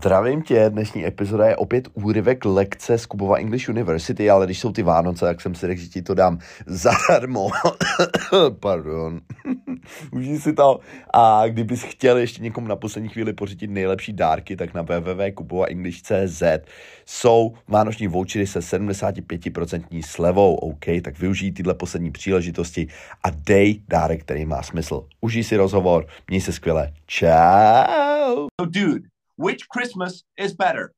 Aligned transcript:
Zdravím 0.00 0.42
tě, 0.42 0.70
dnešní 0.70 1.06
epizoda 1.06 1.46
je 1.46 1.56
opět 1.56 1.88
úryvek 1.94 2.44
lekce 2.44 2.98
z 2.98 3.06
Kubova 3.06 3.36
English 3.36 3.68
University, 3.68 4.30
ale 4.30 4.46
když 4.46 4.58
jsou 4.58 4.72
ty 4.72 4.82
Vánoce, 4.82 5.24
tak 5.24 5.40
jsem 5.40 5.54
si 5.54 5.66
řekl, 5.66 5.80
že 5.80 5.88
ti 5.88 6.02
to 6.02 6.14
dám 6.14 6.38
zadarmo. 6.66 7.48
Pardon. 8.60 9.20
Užij 10.12 10.38
si 10.38 10.52
to. 10.52 10.80
A 11.14 11.48
kdybys 11.48 11.82
chtěl 11.82 12.16
ještě 12.16 12.42
někomu 12.42 12.66
na 12.66 12.76
poslední 12.76 13.08
chvíli 13.08 13.32
pořídit 13.32 13.70
nejlepší 13.70 14.12
dárky, 14.12 14.56
tak 14.56 14.74
na 14.74 14.82
www.kubovaenglish.cz 14.82 16.42
jsou 17.06 17.54
vánoční 17.68 18.08
vouchery 18.08 18.46
se 18.46 18.58
75% 18.58 20.02
slevou. 20.06 20.54
OK, 20.54 20.84
tak 21.04 21.18
využij 21.18 21.52
tyhle 21.52 21.74
poslední 21.74 22.10
příležitosti 22.10 22.86
a 23.24 23.30
dej 23.30 23.82
dárek, 23.88 24.22
který 24.22 24.46
má 24.46 24.62
smysl. 24.62 25.04
Užij 25.20 25.44
si 25.44 25.56
rozhovor, 25.56 26.06
měj 26.28 26.40
se 26.40 26.52
skvěle. 26.52 26.92
Ciao. 27.06 28.46
So, 28.60 28.70
dude, 28.70 29.00
which 29.40 29.68
Christmas 29.70 30.22
is 30.36 30.52
better, 30.52 30.92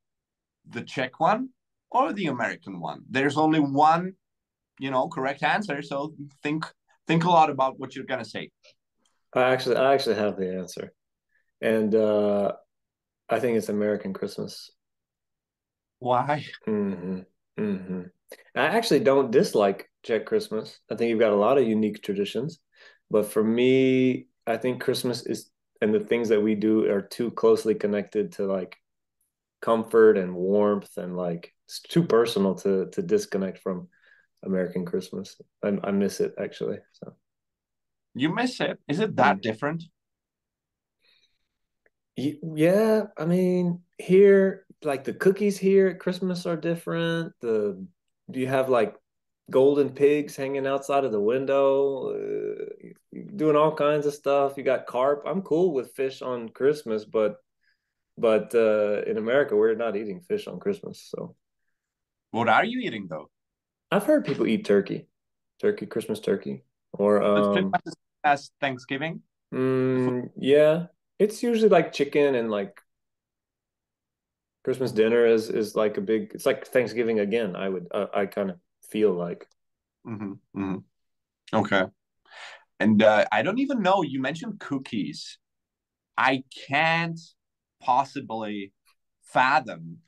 the 0.69 0.83
Czech 0.83 1.21
one 1.21 1.51
or 1.93 2.13
the 2.13 2.27
American 2.27 2.81
one? 2.81 3.03
There's 3.09 3.39
only 3.39 3.61
one, 3.61 4.15
you 4.81 4.91
know, 4.91 5.09
correct 5.09 5.45
answer. 5.45 5.81
So 5.81 6.15
think 6.43 6.65
think 7.07 7.25
a 7.25 7.31
lot 7.31 7.51
about 7.51 7.79
what 7.79 7.95
you're 7.95 8.11
gonna 8.13 8.25
say. 8.25 8.51
I 9.33 9.53
actually 9.53 9.77
I 9.77 9.95
actually 9.95 10.17
have 10.17 10.37
the 10.37 10.57
answer, 10.59 10.93
and 11.61 11.95
uh, 11.95 12.53
I 13.29 13.39
think 13.39 13.59
it's 13.59 13.69
American 13.69 14.13
Christmas. 14.13 14.71
Why? 16.01 16.45
hmm 16.65 17.21
hmm 17.57 18.03
I 18.57 18.67
actually 18.77 19.01
don't 19.01 19.31
dislike 19.31 19.89
Czech 20.03 20.27
Christmas. 20.27 20.81
I 20.91 20.97
think 20.97 21.11
you've 21.11 21.27
got 21.27 21.39
a 21.39 21.45
lot 21.47 21.59
of 21.59 21.69
unique 21.69 22.03
traditions, 22.03 22.59
but 23.09 23.27
for 23.27 23.45
me, 23.45 24.27
I 24.49 24.57
think 24.57 24.83
Christmas 24.83 25.25
is 25.27 25.52
and 25.83 25.95
the 25.95 26.01
things 26.01 26.31
that 26.31 26.41
we 26.43 26.55
do 26.55 26.91
are 26.91 27.03
too 27.03 27.31
closely 27.33 27.75
connected 27.75 28.33
to 28.33 28.47
like 28.47 28.79
comfort 29.61 30.17
and 30.19 30.35
warmth 30.35 30.97
and 30.97 31.17
like 31.17 31.53
it's 31.67 31.81
too 31.81 32.05
personal 32.05 32.55
to 32.57 32.89
to 32.91 33.03
disconnect 33.03 33.59
from 33.59 33.89
American 34.45 34.87
Christmas. 34.87 35.37
I, 35.63 35.79
I 35.85 35.91
miss 35.91 36.21
it 36.21 36.35
actually. 36.39 36.79
So 36.93 37.15
You 38.15 38.35
miss 38.35 38.61
it? 38.61 38.79
Is 38.89 39.01
it 39.01 39.17
that 39.17 39.39
Mm. 39.39 39.43
different? 39.43 39.85
Yeah, 42.17 43.05
I 43.17 43.25
mean 43.25 43.81
here 43.99 44.67
like 44.85 45.05
the 45.05 45.15
cookies 45.15 45.59
here 45.59 45.89
at 45.89 46.01
Christmas 46.01 46.47
are 46.47 46.57
different. 46.57 47.33
The 47.41 47.85
do 48.31 48.41
you 48.41 48.49
have 48.49 48.69
like 48.69 48.95
golden 49.51 49.91
pigs 49.91 50.37
hanging 50.37 50.67
outside 50.67 51.05
of 51.05 51.13
the 51.13 51.21
window, 51.21 52.15
uh, 52.15 52.65
doing 53.37 53.57
all 53.57 53.75
kinds 53.75 54.07
of 54.07 54.15
stuff. 54.15 54.57
You 54.57 54.63
got 54.63 54.87
carp. 54.87 55.25
I'm 55.27 55.43
cool 55.43 55.73
with 55.73 55.95
fish 55.95 56.23
on 56.23 56.49
Christmas, 56.51 57.05
but 57.05 57.37
but 58.19 58.55
uh, 58.55 59.03
in 59.07 59.19
America 59.19 59.57
we're 59.57 59.75
not 59.75 59.97
eating 59.97 60.21
fish 60.21 60.47
on 60.47 60.61
Christmas. 60.61 61.09
So 61.11 61.35
What 62.31 62.49
are 62.49 62.65
you 62.65 62.81
eating 62.81 63.09
though? 63.09 63.31
I've 63.91 64.05
heard 64.05 64.25
people 64.25 64.47
eat 64.47 64.65
turkey, 64.65 65.07
turkey, 65.61 65.87
Christmas 65.87 66.21
turkey, 66.21 66.65
or 66.93 67.23
um, 67.23 67.73
as 68.25 68.51
Thanksgiving. 68.61 69.23
mm, 69.53 70.31
yeah, 70.37 70.87
it's 71.19 71.43
usually 71.43 71.69
like 71.69 71.93
chicken 71.93 72.35
and 72.35 72.51
like 72.51 72.81
Christmas 74.65 74.93
dinner 74.93 75.27
is 75.27 75.51
is 75.51 75.75
like 75.75 75.97
a 75.97 76.01
big. 76.01 76.33
It's 76.35 76.47
like 76.47 76.67
Thanksgiving 76.67 77.19
again. 77.21 77.57
I 77.57 77.69
would 77.69 77.89
uh, 77.91 78.07
I 78.15 78.27
kind 78.27 78.51
of 78.51 78.57
feel 78.93 79.13
like 79.27 79.43
Mm-hmm, 80.07 80.33
mm-hmm. 80.61 81.57
Okay. 81.59 81.85
And 82.81 83.03
uh, 83.03 83.25
I 83.31 83.43
don't 83.43 83.59
even 83.59 83.83
know. 83.83 84.03
You 84.03 84.21
mentioned 84.21 84.59
cookies. 84.59 85.39
I 86.17 86.43
can't 86.69 87.21
possibly 87.81 88.73
fathom 89.23 89.99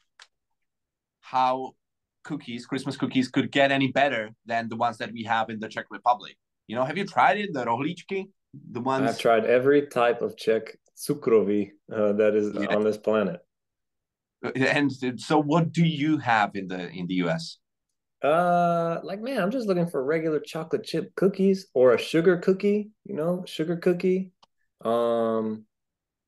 how 1.21 1.75
cookies, 2.25 2.67
Christmas 2.67 2.97
cookies, 2.97 3.29
could 3.29 3.51
get 3.51 3.71
any 3.71 3.89
better 3.93 4.31
than 4.47 4.69
the 4.69 4.77
ones 4.77 4.98
that 4.98 5.13
we 5.13 5.25
have 5.25 5.51
in 5.51 5.61
the 5.61 5.69
Czech 5.69 5.87
Republic. 5.91 6.37
You 6.67 6.77
know, 6.77 6.85
have 6.85 6.98
you 6.98 7.07
tried 7.07 7.39
it? 7.39 7.53
The 7.53 7.64
rohlíčky, 7.64 8.31
the 8.73 8.81
ones. 8.81 9.08
I've 9.08 9.19
tried 9.19 9.45
every 9.45 9.87
type 9.87 10.23
of 10.23 10.37
Czech 10.37 10.77
cukroví 10.97 11.70
uh, 11.92 12.13
that 12.14 12.35
is 12.35 12.55
Yeah. 12.55 12.75
on 12.75 12.83
this 12.83 12.98
planet. 12.98 13.41
And 14.55 14.92
so, 15.20 15.41
what 15.41 15.73
do 15.73 15.85
you 15.85 16.19
have 16.19 16.51
in 16.55 16.69
the 16.69 16.91
in 16.91 17.07
the 17.07 17.14
US? 17.25 17.58
Uh, 18.24 19.01
like 19.05 19.20
man, 19.20 19.40
I'm 19.42 19.51
just 19.51 19.67
looking 19.68 19.86
for 19.86 20.02
regular 20.02 20.40
chocolate 20.40 20.85
chip 20.85 21.14
cookies 21.14 21.67
or 21.74 21.92
a 21.92 21.98
sugar 21.98 22.39
cookie. 22.39 22.90
You 23.05 23.14
know, 23.14 23.45
sugar 23.46 23.77
cookie. 23.77 24.33
Um, 24.85 25.67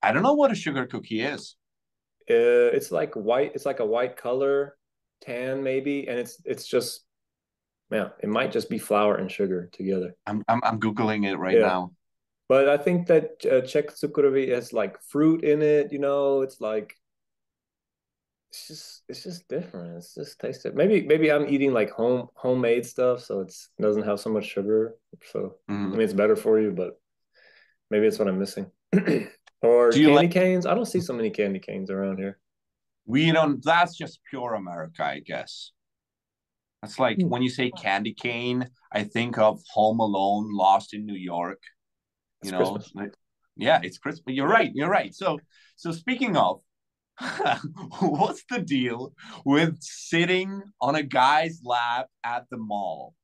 I 0.03 0.13
don't 0.13 0.23
know 0.23 0.35
what 0.35 0.53
a 0.53 0.55
sugar 0.55 0.87
cookie 0.87 1.23
is. 1.23 1.57
uh, 2.31 2.75
it's 2.75 2.91
like 2.91 3.15
white. 3.15 3.53
It's 3.55 3.67
like 3.67 3.81
a 3.81 3.87
white 3.87 4.17
color, 4.17 4.77
tan 5.21 5.63
maybe, 5.63 6.09
and 6.09 6.19
it's 6.19 6.41
it's 6.45 6.67
just, 6.67 7.05
man, 7.91 8.11
it 8.23 8.29
might 8.29 8.53
just 8.53 8.69
be 8.69 8.79
flour 8.79 9.17
and 9.17 9.31
sugar 9.31 9.69
together. 9.73 10.15
I'm 10.27 10.43
I'm, 10.49 10.61
I'm 10.65 10.81
googling 10.81 11.27
it 11.27 11.37
right 11.37 11.57
Yeah. 11.57 11.67
now. 11.69 11.93
But 12.49 12.69
I 12.69 12.77
think 12.79 13.09
that 13.09 13.45
uh, 13.45 13.63
Czech 13.67 13.89
cukroví 13.89 14.51
has 14.55 14.73
like 14.73 15.01
fruit 15.03 15.45
in 15.45 15.63
it. 15.63 15.93
You 15.93 15.99
know, 15.99 16.43
it's 16.43 16.61
like 16.61 16.95
it's 18.51 18.69
just 18.69 19.03
it's 19.09 19.23
just 19.25 19.49
different. 19.49 19.97
It's 19.97 20.15
just 20.15 20.39
tasted. 20.41 20.75
Maybe 20.75 21.07
maybe 21.07 21.31
I'm 21.31 21.47
eating 21.49 21.73
like 21.73 21.91
home 21.91 22.29
homemade 22.35 22.87
stuff, 22.87 23.23
so 23.23 23.41
it's 23.41 23.69
it 23.79 23.83
doesn't 23.83 24.05
have 24.05 24.21
so 24.21 24.31
much 24.31 24.47
sugar. 24.47 24.95
So 25.33 25.57
I 25.69 25.73
Mhm. 25.73 25.91
mean, 25.93 26.01
it's 26.01 26.13
better 26.13 26.37
for 26.37 26.61
you, 26.61 26.71
but 26.73 27.01
maybe 27.91 28.07
it's 28.07 28.19
what 28.19 28.29
I'm 28.29 28.39
missing. 28.39 28.71
or 29.63 29.91
Do 29.91 30.01
you 30.01 30.09
candy 30.09 30.15
like- 30.15 30.31
canes. 30.33 30.67
I 30.67 30.75
don't 30.75 30.87
see 30.87 31.01
so 31.01 31.13
many 31.13 31.31
candy 31.31 31.59
canes 31.59 31.91
around 31.91 32.19
here. 32.19 32.39
We 33.05 33.31
don't. 33.33 33.63
That's 33.65 33.97
just 33.97 34.21
pure 34.31 34.55
America, 34.55 35.05
I 35.05 35.21
guess. 35.21 35.73
That's 36.83 36.99
like 36.99 37.19
Hmm. 37.21 37.29
when 37.29 37.43
you 37.43 37.51
say 37.51 37.71
candy 37.71 38.15
cane, 38.15 38.69
I 38.93 39.05
think 39.05 39.39
of 39.39 39.61
Home 39.75 40.01
Alone, 40.01 40.53
Lost 40.53 40.95
in 40.95 41.05
New 41.07 41.15
York. 41.35 41.63
You 42.43 42.51
It's 42.51 42.53
know, 42.53 42.79
like, 42.95 43.15
yeah, 43.57 43.81
it's 43.83 43.99
Christmas. 43.99 44.35
You're 44.37 44.49
right. 44.49 44.71
You're 44.75 44.91
right. 44.91 45.13
So, 45.15 45.41
so 45.77 45.91
speaking 45.91 46.37
of, 46.37 46.61
what's 48.01 48.45
the 48.51 48.61
deal 48.61 49.13
with 49.45 49.77
sitting 49.81 50.63
on 50.81 50.97
a 50.97 51.03
guy's 51.03 51.61
lap 51.65 52.09
at 52.25 52.45
the 52.51 52.57
mall? 52.57 53.15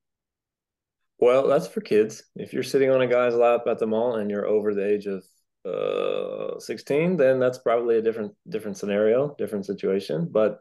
Well, 1.19 1.47
that's 1.47 1.67
for 1.67 1.81
kids. 1.81 2.23
If 2.35 2.53
you're 2.53 2.63
sitting 2.63 2.89
on 2.89 3.01
a 3.01 3.07
guy's 3.07 3.35
lap 3.35 3.61
at 3.67 3.79
the 3.79 3.87
mall 3.87 4.15
and 4.15 4.29
you're 4.29 4.47
over 4.47 4.73
the 4.73 4.85
age 4.85 5.07
of 5.07 5.23
uh 5.65 6.59
16, 6.59 7.17
then 7.17 7.39
that's 7.39 7.57
probably 7.59 7.97
a 7.97 8.01
different 8.01 8.33
different 8.49 8.77
scenario, 8.77 9.35
different 9.37 9.65
situation. 9.65 10.27
But 10.31 10.59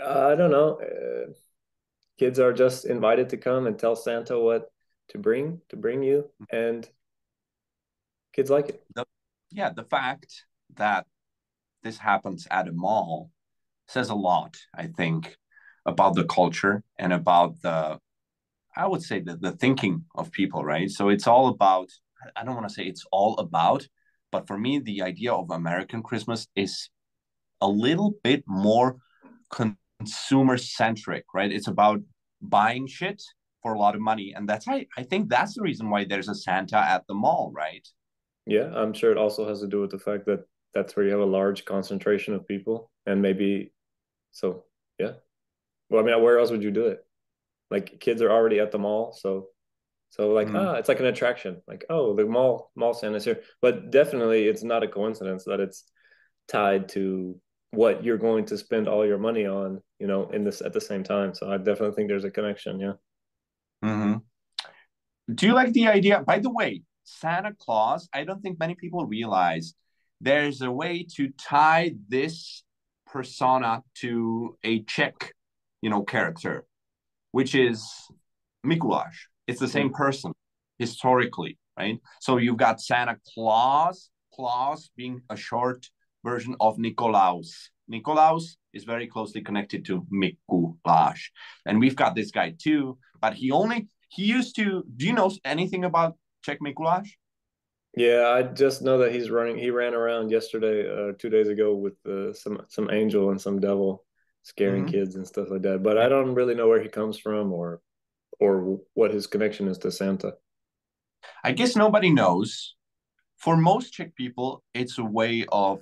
uh, 0.00 0.28
I 0.32 0.34
don't 0.36 0.50
know. 0.50 0.78
Uh, 0.80 1.32
kids 2.18 2.38
are 2.38 2.52
just 2.52 2.84
invited 2.84 3.30
to 3.30 3.36
come 3.36 3.66
and 3.66 3.78
tell 3.78 3.96
Santa 3.96 4.38
what 4.38 4.70
to 5.08 5.18
bring 5.18 5.60
to 5.70 5.76
bring 5.76 6.02
you, 6.02 6.30
and 6.50 6.88
kids 8.32 8.50
like 8.50 8.68
it. 8.68 8.84
Yeah, 9.50 9.72
the 9.72 9.84
fact 9.84 10.44
that 10.76 11.06
this 11.82 11.98
happens 11.98 12.46
at 12.50 12.68
a 12.68 12.72
mall 12.72 13.30
says 13.88 14.10
a 14.10 14.14
lot, 14.14 14.56
I 14.74 14.86
think, 14.86 15.36
about 15.86 16.14
the 16.14 16.24
culture 16.24 16.82
and 16.98 17.12
about 17.12 17.60
the, 17.62 17.98
I 18.76 18.86
would 18.86 19.02
say, 19.02 19.20
the, 19.20 19.36
the 19.36 19.52
thinking 19.52 20.04
of 20.14 20.30
people, 20.30 20.64
right? 20.64 20.90
So 20.90 21.08
it's 21.08 21.26
all 21.26 21.48
about, 21.48 21.88
I 22.36 22.44
don't 22.44 22.54
want 22.54 22.68
to 22.68 22.74
say 22.74 22.84
it's 22.84 23.04
all 23.10 23.34
about, 23.38 23.88
but 24.30 24.46
for 24.46 24.58
me, 24.58 24.78
the 24.78 25.02
idea 25.02 25.32
of 25.32 25.50
American 25.50 26.02
Christmas 26.02 26.46
is 26.54 26.90
a 27.60 27.68
little 27.68 28.14
bit 28.22 28.44
more 28.46 28.96
consumer 29.50 30.58
centric, 30.58 31.24
right? 31.34 31.50
It's 31.50 31.68
about 31.68 32.00
buying 32.42 32.86
shit 32.86 33.22
for 33.62 33.72
a 33.72 33.78
lot 33.78 33.94
of 33.94 34.00
money. 34.02 34.34
And 34.36 34.48
that's, 34.48 34.68
I, 34.68 34.86
I 34.96 35.02
think 35.02 35.30
that's 35.30 35.54
the 35.54 35.62
reason 35.62 35.88
why 35.88 36.04
there's 36.04 36.28
a 36.28 36.34
Santa 36.34 36.76
at 36.76 37.06
the 37.08 37.14
mall, 37.14 37.50
right? 37.54 37.86
Yeah, 38.46 38.70
I'm 38.74 38.92
sure 38.92 39.10
it 39.10 39.18
also 39.18 39.48
has 39.48 39.60
to 39.60 39.66
do 39.66 39.80
with 39.80 39.90
the 39.90 39.98
fact 39.98 40.26
that 40.26 40.44
that's 40.74 40.96
where 40.96 41.04
you 41.06 41.12
have 41.12 41.20
a 41.20 41.24
large 41.24 41.64
concentration 41.64 42.34
of 42.34 42.46
people, 42.48 42.90
and 43.06 43.22
maybe 43.22 43.72
so. 44.32 44.64
Yeah. 44.98 45.12
Well, 45.90 46.02
I 46.02 46.06
mean, 46.06 46.22
where 46.22 46.38
else 46.38 46.50
would 46.50 46.62
you 46.62 46.70
do 46.70 46.86
it? 46.88 47.04
Like 47.70 48.00
kids 48.00 48.22
are 48.22 48.30
already 48.30 48.60
at 48.60 48.72
the 48.72 48.78
mall, 48.78 49.12
so 49.12 49.48
so 50.10 50.30
like 50.32 50.48
Mhm. 50.48 50.56
ah, 50.56 50.74
it's 50.74 50.88
like 50.88 51.00
an 51.00 51.06
attraction. 51.06 51.62
Like 51.68 51.84
oh, 51.90 52.14
the 52.14 52.24
mall 52.26 52.70
mall 52.76 52.94
Santa's 52.94 53.24
here, 53.24 53.42
but 53.60 53.90
definitely 53.90 54.48
it's 54.48 54.62
not 54.62 54.82
a 54.82 54.88
coincidence 54.88 55.44
that 55.44 55.60
it's 55.60 55.84
tied 56.48 56.88
to 56.90 57.40
what 57.72 58.02
you're 58.04 58.18
going 58.18 58.46
to 58.46 58.56
spend 58.58 58.88
all 58.88 59.06
your 59.06 59.18
money 59.18 59.46
on, 59.46 59.82
you 59.98 60.06
know, 60.06 60.30
in 60.30 60.44
this 60.44 60.62
at 60.62 60.72
the 60.72 60.80
same 60.80 61.02
time. 61.04 61.34
So 61.34 61.50
I 61.50 61.58
definitely 61.58 61.94
think 61.94 62.08
there's 62.08 62.24
a 62.24 62.30
connection. 62.30 62.80
Yeah. 62.80 62.94
hmm 63.82 64.14
Do 65.32 65.46
you 65.46 65.52
like 65.54 65.72
the 65.72 65.88
idea? 65.88 66.22
By 66.22 66.38
the 66.38 66.50
way, 66.50 66.82
Santa 67.04 67.52
Claus, 67.58 68.08
I 68.12 68.24
don't 68.24 68.40
think 68.42 68.58
many 68.58 68.74
people 68.74 69.06
realize 69.06 69.74
there's 70.20 70.62
a 70.62 70.70
way 70.70 71.06
to 71.16 71.30
tie 71.38 71.94
this 72.08 72.62
persona 73.06 73.82
to 73.96 74.56
a 74.64 74.82
Czech, 74.82 75.32
you 75.82 75.90
know, 75.90 76.02
character, 76.02 76.64
which 77.32 77.54
is 77.54 77.84
Mikuláš. 78.66 79.14
It's 79.46 79.60
the 79.60 79.68
same 79.68 79.88
hmm. 79.88 79.94
person 79.94 80.32
historically, 80.78 81.58
right? 81.78 81.98
So 82.20 82.36
you've 82.36 82.56
got 82.56 82.80
Santa 82.80 83.16
Claus, 83.34 84.10
Claus 84.34 84.90
being 84.96 85.22
a 85.30 85.36
short 85.36 85.86
version 86.24 86.54
of 86.60 86.76
Nikolaus, 86.76 87.70
Nikolaus 87.90 88.56
is 88.72 88.84
very 88.84 89.06
closely 89.06 89.40
connected 89.40 89.84
to 89.86 90.06
Mikuláš. 90.12 91.30
And 91.66 91.80
we've 91.80 91.96
got 91.96 92.14
this 92.14 92.30
guy 92.30 92.54
too, 92.58 92.98
but 93.20 93.34
he 93.34 93.50
only 93.50 93.88
he 94.08 94.24
used 94.24 94.56
to 94.56 94.84
do 94.96 95.06
you 95.06 95.12
know 95.12 95.30
anything 95.44 95.84
about 95.84 96.16
Czech 96.42 96.58
Mikuláš? 96.60 97.08
Yeah, 97.98 98.28
I 98.28 98.44
just 98.44 98.80
know 98.80 98.98
that 98.98 99.12
he's 99.12 99.28
running. 99.28 99.58
He 99.58 99.70
ran 99.70 99.92
around 99.92 100.30
yesterday, 100.30 100.88
uh, 100.88 101.14
two 101.18 101.30
days 101.30 101.48
ago, 101.48 101.74
with 101.74 101.94
uh, 102.06 102.32
some 102.32 102.62
some 102.68 102.90
angel 102.92 103.30
and 103.30 103.40
some 103.40 103.58
devil, 103.58 104.04
scaring 104.44 104.84
mm-hmm. 104.84 104.92
kids 104.92 105.16
and 105.16 105.26
stuff 105.26 105.48
like 105.50 105.62
that. 105.62 105.82
But 105.82 105.98
I 105.98 106.08
don't 106.08 106.34
really 106.36 106.54
know 106.54 106.68
where 106.68 106.80
he 106.80 106.88
comes 106.88 107.18
from 107.18 107.52
or 107.52 107.80
or 108.38 108.78
what 108.94 109.12
his 109.12 109.26
connection 109.26 109.66
is 109.66 109.78
to 109.78 109.90
Santa. 109.90 110.34
I 111.42 111.50
guess 111.50 111.74
nobody 111.74 112.10
knows. 112.10 112.76
For 113.38 113.56
most 113.56 113.92
Czech 113.92 114.14
people, 114.14 114.62
it's 114.74 114.98
a 114.98 115.04
way 115.04 115.44
of 115.50 115.80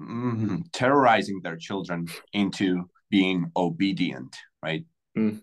mm, 0.00 0.64
terrorizing 0.72 1.42
their 1.42 1.56
children 1.58 2.08
into 2.32 2.88
being 3.10 3.52
obedient, 3.54 4.34
right? 4.62 4.86
Mm. 5.16 5.42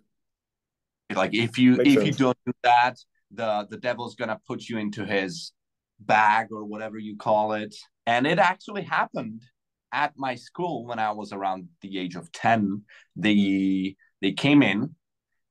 Like 1.14 1.36
if 1.36 1.60
you 1.60 1.76
Makes 1.76 1.90
if 1.90 1.94
sense. 1.94 2.06
you 2.08 2.14
don't 2.26 2.38
do 2.44 2.54
that, 2.64 2.98
the 3.32 3.68
the 3.70 3.78
devil's 3.78 4.16
gonna 4.16 4.40
put 4.48 4.68
you 4.68 4.78
into 4.78 5.06
his 5.06 5.52
bag 6.00 6.48
or 6.52 6.64
whatever 6.66 6.98
you 6.98 7.18
call 7.18 7.54
it. 7.54 7.76
And 8.06 8.26
it 8.28 8.40
actually 8.40 8.84
happened 8.84 9.44
at 9.92 10.14
my 10.18 10.36
school 10.36 10.86
when 10.86 11.00
I 11.00 11.12
was 11.12 11.32
around 11.34 11.68
the 11.82 11.98
age 11.98 12.16
of 12.16 12.32
10. 12.32 12.84
They 13.16 13.96
they 14.22 14.32
came 14.32 14.62
in 14.62 14.96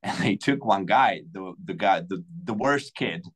and 0.02 0.18
they 0.18 0.36
took 0.36 0.64
one 0.64 0.86
guy, 0.86 1.22
the 1.32 1.54
the 1.64 1.74
guy, 1.74 2.00
the, 2.00 2.24
the 2.44 2.54
worst 2.54 2.94
kid. 2.94 3.26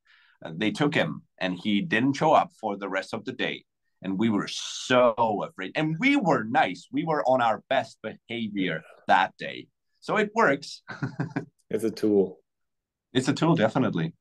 Uh, 0.44 0.52
they 0.56 0.70
took 0.70 0.94
him 0.94 1.22
and 1.38 1.58
he 1.58 1.82
didn't 1.82 2.14
show 2.14 2.32
up 2.32 2.52
for 2.58 2.76
the 2.76 2.88
rest 2.88 3.12
of 3.12 3.24
the 3.24 3.32
day. 3.32 3.64
And 4.02 4.18
we 4.18 4.30
were 4.30 4.48
so 4.48 5.44
afraid. 5.46 5.72
And 5.74 5.96
we 5.98 6.16
were 6.16 6.44
nice. 6.44 6.88
We 6.90 7.04
were 7.04 7.22
on 7.28 7.42
our 7.42 7.62
best 7.68 7.98
behavior 8.02 8.82
that 9.08 9.36
day. 9.38 9.66
So 10.00 10.16
it 10.16 10.30
works. 10.34 10.82
it's 11.70 11.84
a 11.84 11.90
tool. 11.90 12.38
It's 13.12 13.28
a 13.28 13.34
tool, 13.34 13.56
definitely. 13.56 14.14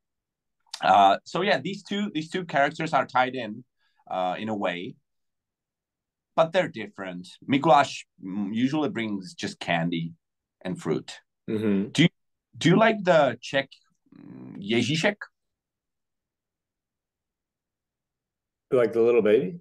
Uh, 0.81 1.17
so 1.25 1.41
yeah, 1.41 1.59
these 1.59 1.83
two 1.83 2.09
these 2.13 2.29
two 2.29 2.45
characters 2.45 2.93
are 2.93 3.05
tied 3.05 3.35
in 3.35 3.63
uh, 4.09 4.35
in 4.37 4.49
a 4.49 4.55
way, 4.55 4.95
but 6.35 6.51
they're 6.51 6.69
different. 6.69 7.27
Mikuláš 7.49 8.05
usually 8.51 8.89
brings 8.89 9.33
just 9.33 9.59
candy 9.59 10.13
and 10.63 10.79
fruit. 10.79 11.19
Mm-hmm. 11.49 11.89
Do 11.89 12.03
you 12.03 12.09
do 12.57 12.69
you 12.69 12.77
like 12.77 13.03
the 13.03 13.37
Czech 13.41 13.69
mm, 14.15 14.55
Ježíšek? 14.59 15.15
Like 18.71 18.93
the 18.93 19.01
little 19.01 19.21
baby? 19.21 19.59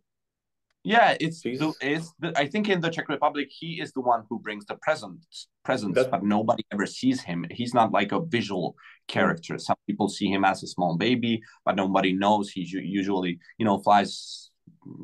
Yeah, 0.89 1.17
it's 1.21 1.43
the, 1.43 1.73
it's 1.81 2.13
the, 2.19 2.33
I 2.37 2.47
think 2.47 2.69
in 2.69 2.81
the 2.81 2.91
Czech 2.91 3.09
Republic 3.09 3.49
he 3.51 3.81
is 3.83 3.93
the 3.93 4.01
one 4.01 4.23
who 4.29 4.39
brings 4.39 4.65
the 4.67 4.77
presents 4.77 5.49
presents, 5.65 5.97
That's... 5.97 6.09
but 6.09 6.23
nobody 6.25 6.65
ever 6.73 6.87
sees 6.87 7.21
him. 7.21 7.45
He's 7.51 7.75
not 7.75 7.93
like 7.93 8.13
a 8.13 8.21
visual 8.21 8.75
character. 9.07 9.59
Some 9.59 9.77
people 9.87 10.09
see 10.09 10.29
him 10.29 10.45
as 10.45 10.63
a 10.63 10.67
small 10.67 10.97
baby, 10.97 11.43
but 11.65 11.77
nobody 11.77 12.13
knows. 12.13 12.51
He 12.51 12.63
usually 12.63 13.39
you 13.59 13.67
know 13.67 13.79
flies 13.79 14.51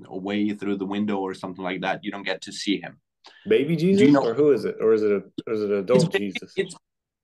away 0.07 0.51
through 0.59 0.77
the 0.79 0.87
window 0.87 1.19
or 1.19 1.35
something 1.35 1.65
like 1.71 1.83
that. 1.83 2.03
You 2.03 2.11
don't 2.11 2.29
get 2.33 2.41
to 2.43 2.53
see 2.53 2.81
him. 2.81 2.99
Baby 3.47 3.77
Jesus, 3.77 4.07
you 4.07 4.13
know, 4.13 4.25
or 4.25 4.35
who 4.35 4.53
is 4.53 4.65
it, 4.65 4.77
or 4.81 4.95
is 4.95 5.03
it 5.03 5.13
a, 5.13 5.21
or 5.47 5.53
is 5.53 5.63
it 5.63 5.71
adult 5.71 6.15
it's, 6.15 6.19
Jesus? 6.19 6.53
It's 6.57 6.75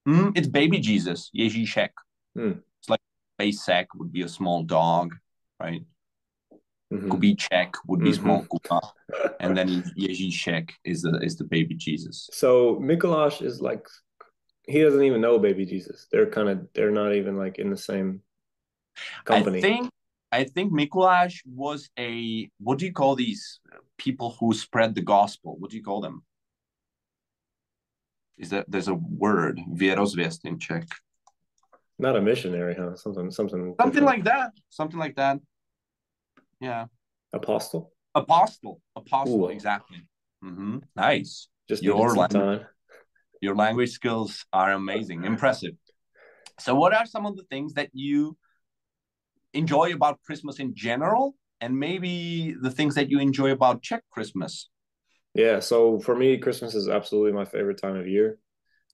Mm, 0.08 0.32
it's 0.36 0.48
baby 0.48 0.78
Jesus, 0.78 1.30
Ježíšek. 1.36 1.90
Mm. 2.36 2.62
It's 2.80 2.88
like 2.88 3.00
Basek 3.38 3.86
would 3.96 4.12
be 4.12 4.22
a 4.22 4.28
small 4.28 4.62
dog, 4.62 5.14
right? 5.60 5.82
Mm-hmm. 6.92 7.10
Kubíček 7.10 7.74
would 7.86 8.00
be 8.00 8.10
mm-hmm. 8.10 8.22
small 8.22 8.46
kuba, 8.50 8.80
and 9.40 9.56
then 9.56 9.82
Ježíšek 9.96 10.70
is 10.84 11.02
the 11.02 11.20
is 11.22 11.36
the 11.36 11.44
baby 11.44 11.74
Jesus. 11.74 12.28
So 12.32 12.76
Mikuláš 12.76 13.42
is 13.42 13.60
like 13.60 13.86
he 14.66 14.82
doesn't 14.82 15.02
even 15.02 15.20
know 15.20 15.38
baby 15.38 15.64
Jesus. 15.64 16.08
They're 16.10 16.30
kind 16.30 16.48
of 16.48 16.66
they're 16.74 16.90
not 16.90 17.14
even 17.14 17.36
like 17.36 17.58
in 17.58 17.70
the 17.70 17.76
same 17.76 18.22
company. 19.24 19.58
I 19.58 19.60
think 19.60 19.90
I 20.32 20.44
think 20.44 20.72
Mikuláš 20.72 21.42
was 21.46 21.90
a 21.96 22.50
what 22.58 22.78
do 22.78 22.86
you 22.86 22.92
call 22.92 23.14
these 23.14 23.60
people 23.96 24.36
who 24.40 24.52
spread 24.52 24.96
the 24.96 25.02
gospel? 25.02 25.56
What 25.58 25.70
do 25.70 25.76
you 25.76 25.84
call 25.84 26.00
them? 26.00 26.24
is 28.40 28.50
that 28.50 28.64
there's 28.68 28.88
a 28.88 28.94
word 28.94 29.60
věrozvěst 29.68 30.44
in 30.44 30.58
Czech. 30.58 30.88
Not 31.98 32.16
a 32.16 32.20
missionary, 32.20 32.74
huh? 32.74 32.96
Something, 32.96 33.30
something, 33.30 33.74
something 33.78 34.00
different. 34.00 34.06
like 34.06 34.24
that. 34.24 34.52
Something 34.70 34.98
like 34.98 35.16
that. 35.16 35.38
Yeah. 36.60 36.86
Apostle. 37.32 37.92
Apostle. 38.14 38.80
Apostle. 38.96 39.46
Ooh. 39.46 39.48
Exactly. 39.48 39.98
Mm-hmm. 40.44 40.78
Nice. 40.96 41.48
Just 41.68 41.82
your 41.82 42.14
language. 42.14 42.62
Your 43.40 43.54
language 43.54 43.90
skills 43.90 44.44
are 44.52 44.72
amazing, 44.72 45.24
impressive. 45.24 45.72
So, 46.58 46.74
what 46.74 46.92
are 46.92 47.06
some 47.06 47.24
of 47.24 47.36
the 47.36 47.44
things 47.44 47.72
that 47.74 47.88
you 47.94 48.36
enjoy 49.54 49.94
about 49.94 50.20
Christmas 50.26 50.58
in 50.58 50.74
general, 50.74 51.34
and 51.60 51.78
maybe 51.78 52.54
the 52.60 52.70
things 52.70 52.94
that 52.96 53.10
you 53.10 53.18
enjoy 53.18 53.50
about 53.50 53.80
Czech 53.82 54.02
Christmas? 54.10 54.68
Yeah, 55.34 55.60
so 55.60 56.00
for 56.00 56.14
me, 56.14 56.36
Christmas 56.36 56.74
is 56.74 56.88
absolutely 56.88 57.32
my 57.32 57.46
favorite 57.46 57.80
time 57.80 57.96
of 57.96 58.06
year. 58.06 58.38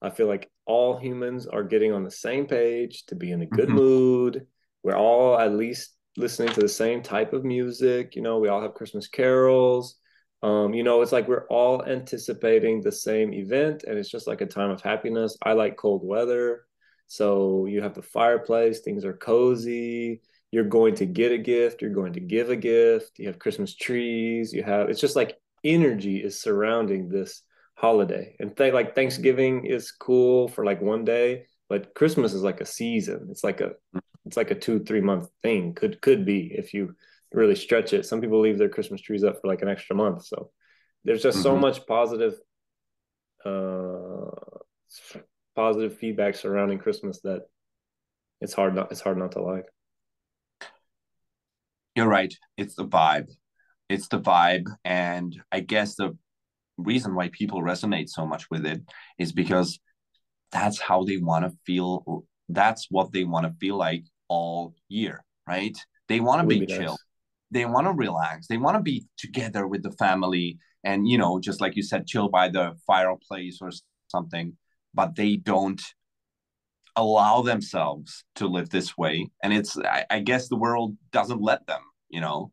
I 0.01 0.11
feel 0.11 0.27
like 0.27 0.49
all 0.65 0.97
humans 0.97 1.47
are 1.47 1.63
getting 1.63 1.91
on 1.91 2.03
the 2.03 2.11
same 2.11 2.45
page 2.45 3.05
to 3.07 3.15
be 3.15 3.31
in 3.31 3.41
a 3.41 3.45
good 3.45 3.67
mm-hmm. 3.67 3.75
mood. 3.75 4.47
We're 4.83 4.95
all 4.95 5.37
at 5.37 5.51
least 5.51 5.96
listening 6.17 6.53
to 6.53 6.59
the 6.59 6.67
same 6.67 7.01
type 7.01 7.31
of 7.31 7.45
music. 7.45 8.15
You 8.15 8.21
know, 8.23 8.39
we 8.39 8.49
all 8.49 8.61
have 8.61 8.73
Christmas 8.73 9.07
carols. 9.07 9.95
Um, 10.43 10.73
you 10.73 10.83
know, 10.83 11.01
it's 11.01 11.11
like 11.11 11.27
we're 11.27 11.47
all 11.47 11.83
anticipating 11.85 12.81
the 12.81 12.91
same 12.91 13.33
event, 13.33 13.83
and 13.87 13.97
it's 13.97 14.09
just 14.09 14.27
like 14.27 14.41
a 14.41 14.45
time 14.45 14.69
of 14.69 14.81
happiness. 14.81 15.37
I 15.43 15.53
like 15.53 15.77
cold 15.77 16.01
weather. 16.03 16.65
So 17.07 17.65
you 17.65 17.81
have 17.81 17.93
the 17.93 18.01
fireplace, 18.01 18.81
things 18.81 19.05
are 19.05 19.13
cozy. 19.13 20.21
You're 20.51 20.65
going 20.65 20.95
to 20.95 21.05
get 21.05 21.31
a 21.31 21.37
gift, 21.37 21.81
you're 21.81 21.91
going 21.91 22.13
to 22.13 22.19
give 22.19 22.49
a 22.49 22.55
gift. 22.55 23.19
You 23.19 23.27
have 23.27 23.39
Christmas 23.39 23.75
trees, 23.75 24.53
you 24.53 24.63
have 24.63 24.89
it's 24.89 25.01
just 25.01 25.15
like 25.15 25.37
energy 25.63 26.17
is 26.17 26.41
surrounding 26.41 27.09
this 27.09 27.43
holiday. 27.75 28.35
And 28.39 28.55
th- 28.55 28.73
like 28.73 28.95
Thanksgiving 28.95 29.65
is 29.65 29.91
cool 29.91 30.47
for 30.47 30.65
like 30.65 30.81
one 30.81 31.05
day, 31.05 31.45
but 31.69 31.93
Christmas 31.93 32.33
is 32.33 32.43
like 32.43 32.61
a 32.61 32.65
season. 32.65 33.27
It's 33.31 33.43
like 33.43 33.61
a 33.61 33.73
it's 34.27 34.37
like 34.37 34.51
a 34.51 34.55
two 34.55 34.79
three 34.79 35.01
month 35.01 35.29
thing. 35.41 35.73
Could 35.73 36.01
could 36.01 36.25
be 36.25 36.53
if 36.55 36.73
you 36.73 36.95
really 37.33 37.55
stretch 37.55 37.93
it. 37.93 38.05
Some 38.05 38.21
people 38.21 38.39
leave 38.39 38.57
their 38.57 38.69
Christmas 38.69 39.01
trees 39.01 39.23
up 39.23 39.41
for 39.41 39.47
like 39.47 39.61
an 39.61 39.69
extra 39.69 39.95
month. 39.95 40.25
So 40.25 40.51
there's 41.03 41.23
just 41.23 41.37
mm-hmm. 41.37 41.43
so 41.43 41.57
much 41.57 41.85
positive 41.87 42.35
uh 43.45 44.31
positive 45.55 45.97
feedback 45.97 46.35
surrounding 46.35 46.79
Christmas 46.79 47.19
that 47.21 47.43
it's 48.41 48.53
hard 48.53 48.75
not 48.75 48.91
it's 48.91 49.01
hard 49.01 49.17
not 49.17 49.31
to 49.31 49.41
like. 49.41 49.65
You're 51.95 52.07
right. 52.07 52.33
It's 52.57 52.75
the 52.75 52.85
vibe 52.85 53.29
it's 53.89 54.07
the 54.07 54.19
vibe 54.19 54.65
and 54.83 55.41
i 55.51 55.59
guess 55.59 55.95
the 55.95 56.17
reason 56.77 57.15
why 57.15 57.29
people 57.29 57.61
resonate 57.61 58.09
so 58.09 58.25
much 58.25 58.49
with 58.51 58.65
it 58.65 58.81
is 59.17 59.31
because 59.31 59.79
that's 60.51 60.79
how 60.79 61.03
they 61.03 61.17
want 61.17 61.43
to 61.45 61.57
feel 61.65 62.23
that's 62.49 62.87
what 62.89 63.11
they 63.11 63.23
want 63.23 63.45
to 63.45 63.53
feel 63.59 63.75
like 63.75 64.03
all 64.29 64.73
year 64.89 65.23
right 65.47 65.77
they 66.07 66.19
want 66.19 66.41
to 66.41 66.47
be 66.47 66.65
chill 66.65 66.79
nice. 66.79 66.97
they 67.51 67.65
want 67.65 67.87
to 67.87 67.93
relax 67.93 68.47
they 68.47 68.57
want 68.57 68.75
to 68.75 68.81
be 68.81 69.05
together 69.17 69.67
with 69.67 69.83
the 69.83 69.91
family 69.93 70.57
and 70.83 71.07
you 71.07 71.17
know 71.17 71.39
just 71.39 71.61
like 71.61 71.75
you 71.75 71.83
said 71.83 72.07
chill 72.07 72.29
by 72.29 72.47
the 72.49 72.73
fireplace 72.85 73.59
or 73.61 73.69
something 74.07 74.55
but 74.93 75.15
they 75.15 75.35
don't 75.35 75.81
allow 76.95 77.41
themselves 77.41 78.23
to 78.35 78.47
live 78.47 78.69
this 78.69 78.97
way 78.97 79.29
and 79.43 79.53
it's 79.53 79.77
I, 79.77 80.05
I 80.09 80.19
guess 80.19 80.47
the 80.47 80.55
world 80.55 80.97
doesn't 81.11 81.41
let 81.41 81.65
them 81.67 81.81
you 82.09 82.21
know 82.21 82.51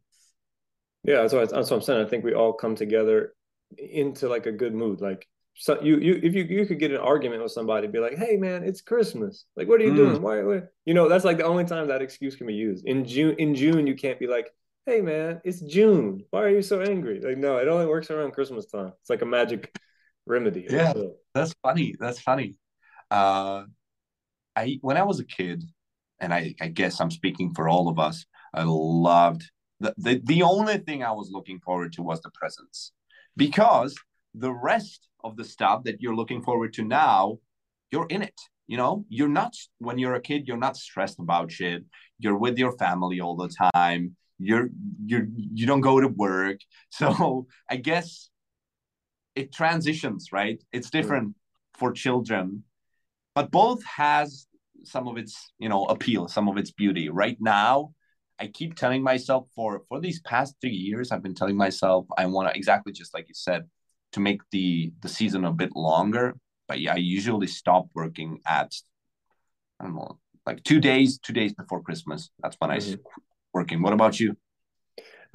yeah, 1.04 1.20
that's 1.20 1.34
what, 1.34 1.50
that's 1.50 1.70
what 1.70 1.76
I'm 1.76 1.82
saying. 1.82 2.04
I 2.04 2.08
think 2.08 2.24
we 2.24 2.34
all 2.34 2.54
come 2.54 2.74
together 2.74 3.34
into 3.76 4.28
like 4.28 4.46
a 4.46 4.52
good 4.52 4.74
mood. 4.74 5.02
Like 5.02 5.28
so 5.54 5.80
you 5.80 5.98
you 5.98 6.20
if 6.22 6.34
you 6.34 6.44
you 6.44 6.66
could 6.66 6.78
get 6.78 6.90
an 6.90 6.98
argument 6.98 7.42
with 7.42 7.52
somebody, 7.52 7.86
be 7.86 8.00
like, 8.00 8.18
"Hey 8.18 8.36
man, 8.36 8.64
it's 8.64 8.80
Christmas. 8.80 9.44
Like, 9.56 9.68
what 9.68 9.80
are 9.80 9.84
you 9.84 9.92
mm. 9.92 9.96
doing? 9.96 10.22
Why, 10.22 10.42
why?" 10.42 10.62
You 10.84 10.94
know, 10.94 11.08
that's 11.08 11.24
like 11.24 11.38
the 11.38 11.44
only 11.44 11.64
time 11.64 11.88
that 11.88 12.02
excuse 12.02 12.34
can 12.34 12.46
be 12.46 12.54
used. 12.54 12.84
In 12.86 13.04
June, 13.04 13.36
in 13.38 13.54
June, 13.54 13.86
you 13.86 13.94
can't 13.94 14.18
be 14.18 14.26
like, 14.26 14.50
"Hey 14.86 15.00
man, 15.00 15.40
it's 15.44 15.60
June. 15.60 16.24
Why 16.30 16.42
are 16.42 16.50
you 16.50 16.62
so 16.62 16.80
angry?" 16.80 17.20
Like, 17.20 17.38
no, 17.38 17.58
it 17.58 17.68
only 17.68 17.86
works 17.86 18.10
around 18.10 18.32
Christmas 18.32 18.66
time. 18.66 18.92
It's 19.00 19.10
like 19.10 19.22
a 19.22 19.26
magic 19.26 19.72
remedy. 20.26 20.66
Yeah, 20.68 20.92
that's 21.34 21.54
funny. 21.62 21.94
That's 22.00 22.20
funny. 22.20 22.56
Uh, 23.10 23.64
I 24.56 24.78
when 24.80 24.96
I 24.96 25.04
was 25.04 25.20
a 25.20 25.24
kid, 25.24 25.62
and 26.18 26.34
I 26.34 26.54
I 26.60 26.68
guess 26.68 27.00
I'm 27.00 27.12
speaking 27.12 27.54
for 27.54 27.68
all 27.68 27.88
of 27.88 27.98
us. 27.98 28.26
I 28.52 28.64
loved 28.66 29.42
the, 29.80 29.94
the, 29.98 30.20
the 30.24 30.42
only 30.42 30.78
thing 30.78 31.02
I 31.02 31.12
was 31.12 31.30
looking 31.30 31.60
forward 31.60 31.92
to 31.94 32.02
was 32.02 32.20
the 32.22 32.30
presents 32.30 32.92
because 33.36 33.94
the 34.34 34.52
rest 34.52 35.08
of 35.22 35.36
the 35.36 35.44
stuff 35.44 35.84
that 35.84 36.00
you're 36.00 36.16
looking 36.16 36.42
forward 36.42 36.74
to 36.74 36.84
now, 36.84 37.38
you're 37.90 38.06
in 38.08 38.22
it. 38.22 38.40
You 38.66 38.76
know, 38.76 39.04
you're 39.08 39.28
not 39.28 39.54
when 39.78 39.98
you're 39.98 40.14
a 40.14 40.20
kid, 40.20 40.48
you're 40.48 40.56
not 40.56 40.76
stressed 40.76 41.18
about 41.18 41.52
shit. 41.52 41.84
You're 42.18 42.38
with 42.38 42.58
your 42.58 42.72
family 42.78 43.20
all 43.20 43.36
the 43.36 43.52
time. 43.74 44.16
You're 44.38 44.70
you're 45.04 45.26
you 45.36 45.66
don't 45.66 45.80
go 45.82 46.00
to 46.00 46.08
work. 46.08 46.60
So 46.90 47.46
I 47.68 47.76
guess 47.76 48.30
it 49.34 49.52
transitions, 49.52 50.28
right? 50.32 50.62
It's 50.72 50.90
different 50.90 51.34
for 51.74 51.92
children, 51.92 52.62
but 53.34 53.50
both 53.50 53.84
has 53.84 54.46
some 54.84 55.08
of 55.08 55.16
its, 55.16 55.52
you 55.58 55.68
know, 55.68 55.84
appeal, 55.86 56.28
some 56.28 56.48
of 56.48 56.56
its 56.56 56.70
beauty. 56.70 57.08
Right 57.08 57.36
now, 57.40 57.92
I 58.38 58.46
keep 58.46 58.76
telling 58.76 59.02
myself 59.02 59.48
for 59.54 59.82
for 59.88 60.00
these 60.00 60.20
past 60.20 60.54
three 60.60 60.70
years, 60.70 61.10
I've 61.10 61.22
been 61.22 61.34
telling 61.34 61.56
myself 61.56 62.06
I 62.16 62.26
want 62.26 62.48
to 62.48 62.56
exactly 62.56 62.92
just 62.92 63.12
like 63.12 63.28
you 63.28 63.34
said 63.34 63.64
to 64.14 64.20
make 64.20 64.40
the 64.50 64.92
the 65.00 65.08
season 65.08 65.44
a 65.44 65.52
bit 65.52 65.74
longer. 65.74 66.34
But 66.68 66.80
yeah, 66.80 66.94
I 66.94 66.96
usually 66.96 67.46
stop 67.46 67.86
working 67.94 68.40
at 68.46 68.72
I 69.78 69.84
don't 69.84 69.96
know, 69.96 70.18
like 70.46 70.62
two 70.62 70.80
days, 70.80 71.18
two 71.18 71.32
days 71.32 71.52
before 71.52 71.82
Christmas. 71.82 72.30
That's 72.42 72.56
when 72.58 72.70
mm-hmm. 72.70 72.94
I 72.94 73.04
working. 73.52 73.82
What 73.82 73.92
about 73.92 74.18
you? 74.18 74.36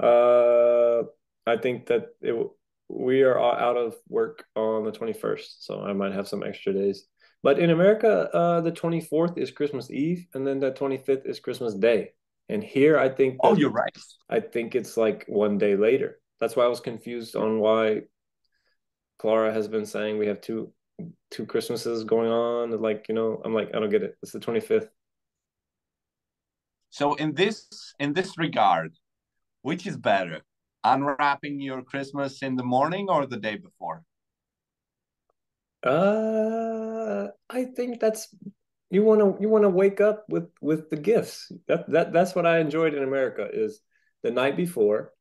Uh, 0.02 1.02
I 1.46 1.56
think 1.58 1.86
that 1.86 2.08
it 2.20 2.34
we 2.88 3.22
are 3.22 3.38
out 3.38 3.76
of 3.76 3.94
work 4.08 4.44
on 4.56 4.84
the 4.84 4.90
21st, 4.90 5.46
so 5.60 5.82
I 5.82 5.92
might 5.92 6.12
have 6.12 6.26
some 6.26 6.42
extra 6.42 6.72
days. 6.72 7.06
But 7.42 7.58
in 7.58 7.70
America, 7.70 8.28
uh, 8.34 8.60
the 8.62 8.72
24th 8.72 9.38
is 9.38 9.52
Christmas 9.52 9.90
Eve, 9.90 10.26
and 10.34 10.44
then 10.44 10.58
the 10.58 10.72
25th 10.72 11.24
is 11.24 11.38
Christmas 11.38 11.74
Day. 11.74 12.12
And 12.48 12.64
here, 12.64 12.98
I 12.98 13.08
think. 13.08 13.38
oh, 13.44 13.56
you're 13.56 13.70
right. 13.70 13.96
I 14.28 14.40
think 14.40 14.74
it's 14.74 14.96
like 14.96 15.24
one 15.28 15.56
day 15.56 15.76
later. 15.76 16.18
That's 16.40 16.56
why 16.56 16.64
I 16.64 16.68
was 16.68 16.80
confused 16.80 17.36
on 17.36 17.60
why 17.60 18.02
Clara 19.20 19.52
has 19.52 19.68
been 19.68 19.84
saying 19.84 20.16
we 20.16 20.28
have 20.28 20.40
two 20.40 20.72
two 21.30 21.44
Christmases 21.44 22.04
going 22.04 22.30
on. 22.30 22.70
Like, 22.80 23.04
you 23.06 23.14
know, 23.14 23.42
I'm 23.44 23.52
like, 23.52 23.68
I 23.74 23.78
don't 23.78 23.90
get 23.90 24.02
it. 24.02 24.16
It's 24.22 24.32
the 24.32 24.40
25th. 24.40 24.88
So 26.88 27.14
in 27.16 27.34
this 27.34 27.68
in 27.98 28.14
this 28.14 28.38
regard, 28.38 28.92
which 29.60 29.86
is 29.86 29.98
better? 29.98 30.40
Unwrapping 30.84 31.60
your 31.60 31.82
Christmas 31.82 32.42
in 32.42 32.56
the 32.56 32.64
morning 32.64 33.10
or 33.10 33.26
the 33.26 33.36
day 33.36 33.56
before? 33.56 34.02
Uh 35.84 37.26
I 37.50 37.64
think 37.76 38.00
that's 38.00 38.34
you 38.90 39.04
want 39.04 39.20
to 39.20 39.36
you 39.42 39.50
want 39.50 39.64
to 39.64 39.68
wake 39.82 40.00
up 40.00 40.24
with 40.30 40.48
with 40.62 40.88
the 40.88 40.96
gifts. 40.96 41.52
That 41.68 41.90
that 41.90 42.14
that's 42.14 42.34
what 42.34 42.46
I 42.46 42.60
enjoyed 42.60 42.94
in 42.94 43.02
America 43.02 43.46
is 43.52 43.82
the 44.22 44.30
night 44.30 44.56
before 44.56 45.12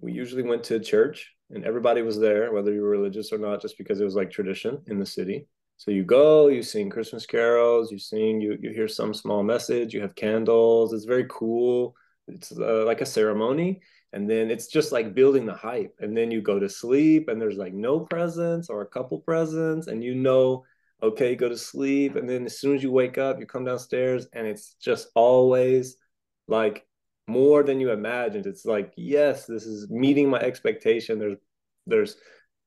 we 0.00 0.12
usually 0.12 0.42
went 0.42 0.64
to 0.64 0.80
church 0.80 1.32
and 1.50 1.64
everybody 1.64 2.02
was 2.02 2.18
there 2.18 2.52
whether 2.52 2.72
you 2.72 2.82
were 2.82 2.88
religious 2.88 3.32
or 3.32 3.38
not 3.38 3.60
just 3.60 3.78
because 3.78 4.00
it 4.00 4.04
was 4.04 4.14
like 4.14 4.30
tradition 4.30 4.80
in 4.86 4.98
the 4.98 5.06
city 5.06 5.46
so 5.76 5.90
you 5.90 6.04
go, 6.04 6.48
you 6.48 6.62
sing 6.62 6.88
Christmas 6.88 7.26
carols, 7.26 7.90
you 7.90 7.98
sing, 7.98 8.40
you 8.40 8.56
you 8.60 8.70
hear 8.70 8.88
some 8.88 9.12
small 9.12 9.42
message, 9.42 9.92
you 9.92 10.00
have 10.02 10.14
candles. 10.14 10.92
It's 10.92 11.04
very 11.04 11.26
cool. 11.28 11.96
It's 12.28 12.52
uh, 12.52 12.84
like 12.86 13.00
a 13.00 13.06
ceremony, 13.06 13.82
and 14.12 14.30
then 14.30 14.50
it's 14.50 14.68
just 14.68 14.92
like 14.92 15.14
building 15.14 15.46
the 15.46 15.54
hype. 15.54 15.94
And 16.00 16.16
then 16.16 16.30
you 16.30 16.40
go 16.40 16.58
to 16.58 16.68
sleep, 16.68 17.28
and 17.28 17.40
there's 17.40 17.56
like 17.56 17.74
no 17.74 18.00
presents 18.00 18.70
or 18.70 18.82
a 18.82 18.86
couple 18.86 19.18
presents, 19.20 19.88
and 19.88 20.02
you 20.02 20.14
know, 20.14 20.64
okay, 21.02 21.34
go 21.34 21.48
to 21.48 21.58
sleep. 21.58 22.16
And 22.16 22.28
then 22.28 22.46
as 22.46 22.58
soon 22.60 22.76
as 22.76 22.82
you 22.82 22.92
wake 22.92 23.18
up, 23.18 23.40
you 23.40 23.46
come 23.46 23.64
downstairs, 23.64 24.26
and 24.32 24.46
it's 24.46 24.74
just 24.80 25.08
always 25.14 25.96
like 26.48 26.86
more 27.26 27.62
than 27.62 27.80
you 27.80 27.90
imagined. 27.90 28.46
It's 28.46 28.64
like 28.64 28.92
yes, 28.96 29.46
this 29.46 29.64
is 29.66 29.90
meeting 29.90 30.28
my 30.30 30.40
expectation. 30.40 31.18
There's 31.18 31.36
there's 31.86 32.16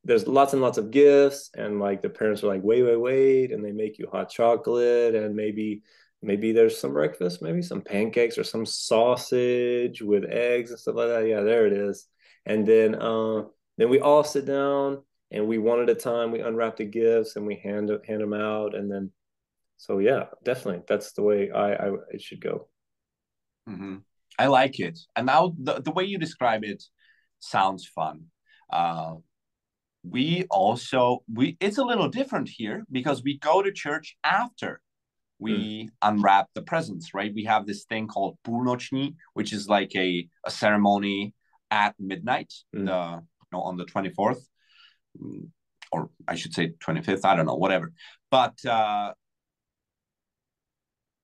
there's 0.03 0.25
lots 0.25 0.53
and 0.53 0.61
lots 0.61 0.77
of 0.77 0.89
gifts 0.89 1.49
and 1.55 1.79
like 1.79 2.01
the 2.01 2.09
parents 2.09 2.43
are 2.43 2.47
like 2.47 2.63
wait 2.63 2.81
wait 2.83 2.95
wait 2.95 3.51
and 3.51 3.63
they 3.63 3.73
make 3.73 3.99
you 3.99 4.07
hot 4.09 4.29
chocolate 4.29 5.13
and 5.15 5.35
maybe 5.35 5.81
maybe 6.21 6.51
there's 6.51 6.79
some 6.79 6.93
breakfast 6.93 7.41
maybe 7.41 7.61
some 7.61 7.81
pancakes 7.81 8.37
or 8.37 8.43
some 8.43 8.65
sausage 8.65 10.01
with 10.01 10.23
eggs 10.23 10.71
and 10.71 10.79
stuff 10.79 10.95
like 10.95 11.09
that 11.09 11.27
yeah 11.27 11.41
there 11.41 11.67
it 11.67 11.73
is 11.73 12.07
and 12.45 12.65
then 12.65 12.95
uh, 12.95 13.43
then 13.77 13.89
we 13.89 13.99
all 13.99 14.23
sit 14.23 14.45
down 14.45 15.03
and 15.31 15.45
we 15.45 15.57
one 15.57 15.81
at 15.81 15.89
a 15.89 15.95
time 15.95 16.31
we 16.31 16.39
unwrap 16.39 16.77
the 16.77 16.85
gifts 16.85 17.35
and 17.35 17.45
we 17.45 17.55
hand 17.55 17.91
hand 18.07 18.21
them 18.21 18.33
out 18.33 18.75
and 18.75 18.89
then 18.89 19.11
so 19.75 19.99
yeah 19.99 20.25
definitely 20.43 20.81
that's 20.87 21.11
the 21.11 21.21
way 21.21 21.51
i, 21.51 21.73
I 21.73 21.91
it 22.11 22.21
should 22.21 22.41
go 22.41 22.69
mm-hmm. 23.69 23.97
I 24.37 24.47
like 24.47 24.79
it 24.79 24.99
and 25.15 25.25
now 25.25 25.53
the, 25.61 25.81
the 25.81 25.91
way 25.91 26.03
you 26.03 26.17
describe 26.17 26.63
it 26.63 26.83
sounds 27.39 27.85
fun 27.85 28.25
uh, 28.71 29.13
we 30.03 30.45
also 30.49 31.23
we 31.33 31.57
it's 31.59 31.77
a 31.77 31.83
little 31.83 32.09
different 32.09 32.49
here 32.49 32.85
because 32.91 33.23
we 33.23 33.37
go 33.37 33.61
to 33.61 33.71
church 33.71 34.17
after 34.23 34.81
we 35.39 35.83
mm. 35.85 35.89
unwrap 36.01 36.47
the 36.53 36.61
presents 36.61 37.13
right 37.13 37.33
we 37.33 37.43
have 37.43 37.65
this 37.65 37.85
thing 37.85 38.07
called 38.07 38.37
půlnoční 38.43 39.15
which 39.33 39.53
is 39.53 39.69
like 39.69 39.95
a, 39.95 40.27
a 40.45 40.51
ceremony 40.51 41.33
at 41.71 41.95
midnight 41.99 42.53
mm. 42.75 42.85
the 42.85 43.21
you 43.21 43.47
know 43.51 43.61
on 43.61 43.77
the 43.77 43.85
24th 43.85 44.41
mm, 45.21 45.49
or 45.91 46.09
i 46.27 46.35
should 46.35 46.53
say 46.53 46.73
25th 46.79 47.25
i 47.25 47.35
don't 47.35 47.45
know 47.45 47.55
whatever 47.55 47.91
but 48.31 48.53
uh 48.65 49.13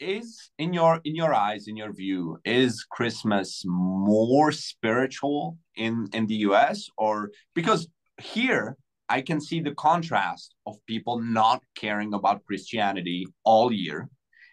is 0.04 0.52
in 0.58 0.74
your 0.74 1.00
in 1.04 1.16
your 1.16 1.34
eyes 1.34 1.68
in 1.68 1.76
your 1.76 1.94
view 1.94 2.38
is 2.46 2.86
christmas 2.90 3.64
more 3.66 4.52
spiritual 4.52 5.58
in 5.76 6.08
in 6.14 6.28
the 6.28 6.36
us 6.36 6.90
or 6.98 7.32
because 7.56 7.88
here 8.20 8.78
I 9.10 9.22
can 9.22 9.40
see 9.42 9.60
the 9.60 9.76
contrast 9.76 10.56
of 10.66 10.84
people 10.88 11.20
not 11.20 11.62
caring 11.76 12.14
about 12.14 12.46
Christianity 12.46 13.28
all 13.44 13.72
year. 13.72 14.10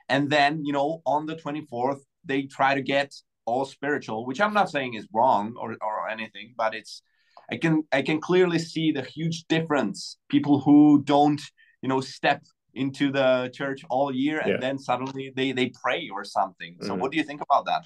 And 0.09 0.28
then, 0.28 0.64
you 0.64 0.73
know, 0.73 1.02
on 1.07 1.26
the 1.26 1.37
24th, 1.37 2.00
they 2.25 2.42
try 2.42 2.75
to 2.75 2.83
get 2.83 3.14
all 3.47 3.64
spiritual, 3.64 4.26
which 4.26 4.40
I'm 4.40 4.52
not 4.52 4.71
saying 4.71 4.95
is 4.95 5.09
wrong 5.14 5.54
or, 5.59 5.76
or 5.80 6.09
anything, 6.09 6.54
but 6.57 6.75
it's 6.75 7.02
I 7.50 7.57
can 7.57 7.85
I 7.90 8.02
can 8.02 8.21
clearly 8.21 8.59
see 8.59 8.92
the 8.92 9.02
huge 9.02 9.45
difference. 9.49 10.19
People 10.28 10.61
who 10.61 11.02
don't, 11.02 11.40
you 11.83 11.88
know, 11.88 12.00
step 12.00 12.42
into 12.74 13.10
the 13.10 13.50
church 13.52 13.82
all 13.88 14.14
year 14.14 14.40
and 14.40 14.50
yeah. 14.50 14.56
then 14.60 14.78
suddenly 14.78 15.32
they 15.34 15.52
they 15.52 15.70
pray 15.82 16.08
or 16.12 16.24
something. 16.24 16.76
So 16.80 16.90
mm-hmm. 16.90 17.00
what 17.00 17.10
do 17.10 17.18
you 17.18 17.24
think 17.24 17.40
about 17.40 17.66
that? 17.66 17.84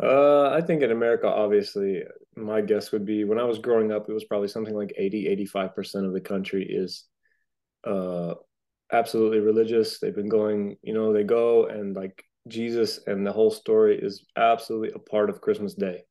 Uh, 0.00 0.50
I 0.50 0.60
think 0.60 0.82
in 0.82 0.92
America, 0.92 1.26
obviously, 1.26 2.04
my 2.36 2.60
guess 2.60 2.92
would 2.92 3.04
be 3.04 3.24
when 3.24 3.40
I 3.40 3.44
was 3.44 3.58
growing 3.58 3.90
up, 3.90 4.08
it 4.08 4.12
was 4.12 4.24
probably 4.24 4.48
something 4.48 4.74
like 4.74 4.92
80, 4.96 5.48
85% 5.52 6.06
of 6.06 6.12
the 6.12 6.20
country 6.20 6.64
is 6.64 7.04
uh, 7.84 8.34
absolutely 8.92 9.40
religious. 9.40 9.98
They've 9.98 10.14
been 10.14 10.28
going, 10.28 10.76
you 10.82 10.94
know, 10.94 11.12
they 11.12 11.24
go 11.24 11.66
and 11.66 11.96
like 11.96 12.24
Jesus 12.46 13.00
and 13.06 13.26
the 13.26 13.32
whole 13.32 13.50
story 13.50 13.98
is 14.00 14.24
absolutely 14.36 14.92
a 14.94 15.00
part 15.00 15.30
of 15.30 15.40
Christmas 15.40 15.74
Day. 15.74 16.04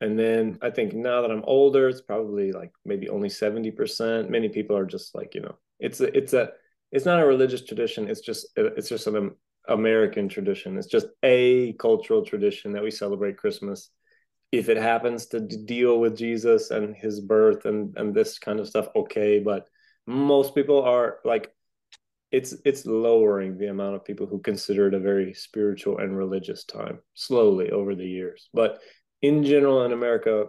And 0.00 0.18
then 0.18 0.58
I 0.62 0.70
think 0.70 0.92
now 0.92 1.22
that 1.22 1.30
I'm 1.30 1.44
older, 1.44 1.88
it's 1.88 2.02
probably 2.02 2.52
like 2.52 2.72
maybe 2.84 3.08
only 3.08 3.28
70%. 3.28 4.28
Many 4.28 4.48
people 4.48 4.76
are 4.76 4.86
just 4.86 5.14
like, 5.14 5.34
you 5.34 5.40
know, 5.40 5.56
it's 5.80 6.00
a, 6.00 6.16
it's 6.16 6.34
a, 6.34 6.50
it's 6.94 7.04
not 7.04 7.20
a 7.20 7.26
religious 7.26 7.64
tradition. 7.64 8.08
It's 8.08 8.20
just, 8.20 8.46
it's 8.56 8.88
just 8.88 9.08
an 9.08 9.32
American 9.68 10.28
tradition. 10.28 10.78
It's 10.78 10.86
just 10.86 11.08
a 11.24 11.72
cultural 11.74 12.24
tradition 12.24 12.72
that 12.72 12.84
we 12.84 12.90
celebrate 12.92 13.36
Christmas. 13.36 13.90
If 14.52 14.68
it 14.68 14.76
happens 14.76 15.26
to 15.26 15.40
deal 15.40 15.98
with 15.98 16.16
Jesus 16.16 16.70
and 16.70 16.94
his 16.94 17.20
birth 17.20 17.64
and 17.64 17.92
and 17.96 18.14
this 18.14 18.38
kind 18.38 18.60
of 18.60 18.68
stuff, 18.68 18.86
okay. 18.94 19.40
But 19.40 19.66
most 20.06 20.54
people 20.54 20.82
are 20.84 21.18
like, 21.24 21.52
it's 22.30 22.54
it's 22.64 22.86
lowering 22.86 23.58
the 23.58 23.66
amount 23.66 23.96
of 23.96 24.04
people 24.04 24.26
who 24.28 24.38
consider 24.38 24.86
it 24.86 24.94
a 24.94 25.00
very 25.00 25.34
spiritual 25.34 25.98
and 25.98 26.16
religious 26.16 26.64
time 26.64 27.00
slowly 27.14 27.72
over 27.72 27.96
the 27.96 28.06
years. 28.06 28.48
But 28.54 28.80
in 29.20 29.42
general, 29.42 29.84
in 29.84 29.92
America, 29.92 30.46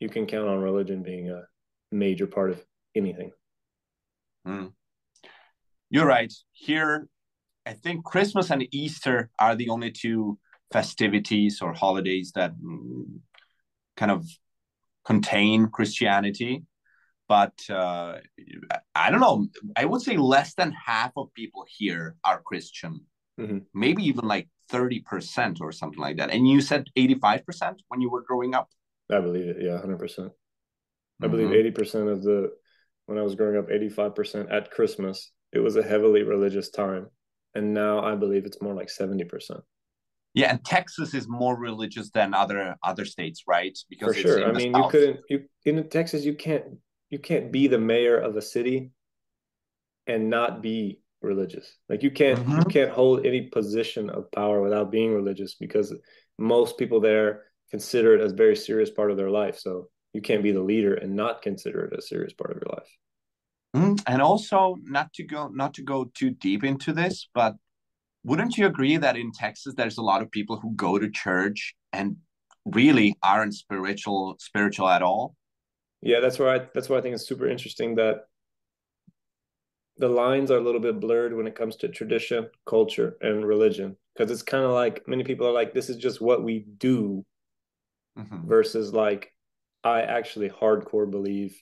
you 0.00 0.10
can 0.10 0.26
count 0.26 0.48
on 0.48 0.60
religion 0.60 1.02
being 1.02 1.30
a 1.30 1.44
major 1.90 2.26
part 2.26 2.50
of 2.50 2.62
anything. 2.94 3.30
Mm. 4.46 4.72
You're 5.90 6.06
right. 6.06 6.32
Here, 6.52 7.08
I 7.66 7.72
think 7.72 8.04
Christmas 8.04 8.50
and 8.50 8.66
Easter 8.70 9.30
are 9.38 9.56
the 9.56 9.68
only 9.68 9.90
two 9.90 10.38
festivities 10.72 11.60
or 11.60 11.72
holidays 11.72 12.32
that 12.36 12.52
mm, 12.56 13.04
kind 13.96 14.12
of 14.12 14.24
contain 15.04 15.68
Christianity. 15.68 16.64
But 17.28 17.54
uh, 17.68 18.18
I 18.94 19.10
don't 19.10 19.20
know. 19.20 19.46
I 19.76 19.84
would 19.84 20.02
say 20.02 20.16
less 20.16 20.54
than 20.54 20.72
half 20.72 21.12
of 21.16 21.32
people 21.34 21.64
here 21.68 22.16
are 22.24 22.40
Christian. 22.42 23.06
Mm-hmm. 23.38 23.58
Maybe 23.72 24.02
even 24.04 24.26
like 24.26 24.48
30% 24.72 25.60
or 25.60 25.72
something 25.72 26.00
like 26.00 26.16
that. 26.18 26.30
And 26.30 26.48
you 26.48 26.60
said 26.60 26.86
85% 26.96 27.76
when 27.88 28.00
you 28.00 28.10
were 28.10 28.22
growing 28.22 28.54
up? 28.54 28.68
I 29.10 29.20
believe 29.20 29.48
it. 29.48 29.56
Yeah, 29.60 29.80
100%. 29.80 29.98
percent 29.98 30.32
I 31.22 31.26
mm-hmm. 31.26 31.36
believe 31.36 31.74
80% 31.74 32.12
of 32.12 32.22
the, 32.22 32.50
when 33.06 33.18
I 33.18 33.22
was 33.22 33.34
growing 33.34 33.56
up, 33.56 33.68
85% 33.68 34.52
at 34.52 34.70
Christmas, 34.70 35.32
it 35.52 35.60
was 35.60 35.76
a 35.76 35.82
heavily 35.82 36.22
religious 36.22 36.70
time 36.70 37.06
and 37.54 37.74
now 37.74 38.02
I 38.02 38.14
believe 38.14 38.46
it's 38.46 38.62
more 38.62 38.74
like 38.74 38.90
seventy 38.90 39.24
percent. 39.24 39.60
Yeah, 40.34 40.50
and 40.50 40.64
Texas 40.64 41.14
is 41.14 41.28
more 41.28 41.56
religious 41.56 42.10
than 42.10 42.34
other 42.34 42.76
other 42.82 43.04
states, 43.04 43.44
right? 43.48 43.76
Because 43.88 44.14
for 44.14 44.20
sure. 44.20 44.48
I 44.48 44.52
mean, 44.52 44.72
South. 44.72 44.84
you 44.84 44.90
couldn't 44.90 45.20
you 45.28 45.44
in 45.64 45.88
Texas 45.88 46.24
you 46.24 46.34
can't 46.34 46.64
you 47.10 47.18
can't 47.18 47.50
be 47.50 47.66
the 47.66 47.78
mayor 47.78 48.18
of 48.18 48.36
a 48.36 48.42
city 48.42 48.90
and 50.06 50.30
not 50.30 50.62
be 50.62 51.00
religious. 51.22 51.76
Like 51.88 52.02
you 52.02 52.10
can't 52.10 52.38
mm-hmm. 52.38 52.58
you 52.58 52.64
can't 52.64 52.90
hold 52.90 53.26
any 53.26 53.42
position 53.42 54.10
of 54.10 54.30
power 54.30 54.62
without 54.62 54.92
being 54.92 55.12
religious 55.12 55.54
because 55.54 55.94
most 56.38 56.78
people 56.78 57.00
there 57.00 57.44
consider 57.70 58.14
it 58.14 58.20
as 58.20 58.32
a 58.32 58.36
very 58.36 58.56
serious 58.56 58.90
part 58.90 59.10
of 59.10 59.16
their 59.16 59.30
life. 59.30 59.58
So 59.58 59.88
you 60.12 60.20
can't 60.20 60.42
be 60.42 60.52
the 60.52 60.62
leader 60.62 60.94
and 60.94 61.14
not 61.14 61.42
consider 61.42 61.84
it 61.84 61.98
a 61.98 62.02
serious 62.02 62.32
part 62.32 62.50
of 62.50 62.62
your 62.62 62.72
life. 62.74 62.88
Mm, 63.74 64.02
and 64.06 64.20
also, 64.20 64.76
not 64.82 65.12
to 65.14 65.22
go 65.22 65.48
not 65.48 65.74
to 65.74 65.82
go 65.82 66.10
too 66.14 66.30
deep 66.30 66.64
into 66.64 66.92
this, 66.92 67.28
but 67.34 67.54
wouldn't 68.24 68.58
you 68.58 68.66
agree 68.66 68.96
that 68.96 69.16
in 69.16 69.32
Texas 69.32 69.74
there's 69.76 69.98
a 69.98 70.02
lot 70.02 70.22
of 70.22 70.30
people 70.30 70.58
who 70.58 70.74
go 70.74 70.98
to 70.98 71.08
church 71.10 71.74
and 71.92 72.16
really 72.64 73.16
aren't 73.22 73.54
spiritual 73.54 74.36
spiritual 74.38 74.88
at 74.88 75.02
all? 75.02 75.36
Yeah, 76.02 76.20
that's 76.20 76.38
why 76.38 76.56
I, 76.56 76.68
that's 76.74 76.88
why 76.88 76.98
I 76.98 77.00
think 77.00 77.14
it's 77.14 77.28
super 77.28 77.46
interesting 77.46 77.94
that 77.96 78.24
the 79.98 80.08
lines 80.08 80.50
are 80.50 80.56
a 80.56 80.62
little 80.62 80.80
bit 80.80 80.98
blurred 80.98 81.36
when 81.36 81.46
it 81.46 81.54
comes 81.54 81.76
to 81.76 81.88
tradition, 81.88 82.48
culture, 82.66 83.16
and 83.20 83.46
religion. 83.46 83.96
Because 84.16 84.30
it's 84.32 84.42
kind 84.42 84.64
of 84.64 84.72
like 84.72 85.06
many 85.06 85.24
people 85.24 85.46
are 85.46 85.52
like, 85.52 85.72
this 85.72 85.90
is 85.90 85.96
just 85.96 86.20
what 86.20 86.42
we 86.42 86.66
do, 86.78 87.24
mm-hmm. 88.18 88.48
versus 88.48 88.92
like, 88.92 89.32
I 89.84 90.02
actually 90.02 90.48
hardcore 90.48 91.10
believe 91.10 91.54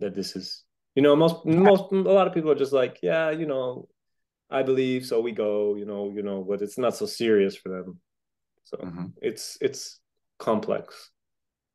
that 0.00 0.14
this 0.14 0.36
is, 0.36 0.64
you 0.96 1.02
know, 1.02 1.14
most 1.14 1.44
most 1.44 1.92
a 1.92 1.96
lot 1.96 2.26
of 2.26 2.32
people 2.34 2.50
are 2.50 2.56
just 2.56 2.72
like, 2.72 2.98
yeah, 3.02 3.30
you 3.30 3.46
know, 3.46 3.86
I 4.50 4.62
believe, 4.62 5.04
so 5.04 5.20
we 5.20 5.32
go, 5.32 5.76
you 5.76 5.84
know, 5.84 6.10
you 6.12 6.22
know, 6.22 6.42
but 6.42 6.62
it's 6.62 6.78
not 6.78 6.96
so 6.96 7.04
serious 7.04 7.54
for 7.54 7.68
them. 7.68 8.00
So 8.64 8.78
mm-hmm. 8.78 9.06
it's 9.20 9.58
it's 9.60 10.00
complex. 10.38 11.10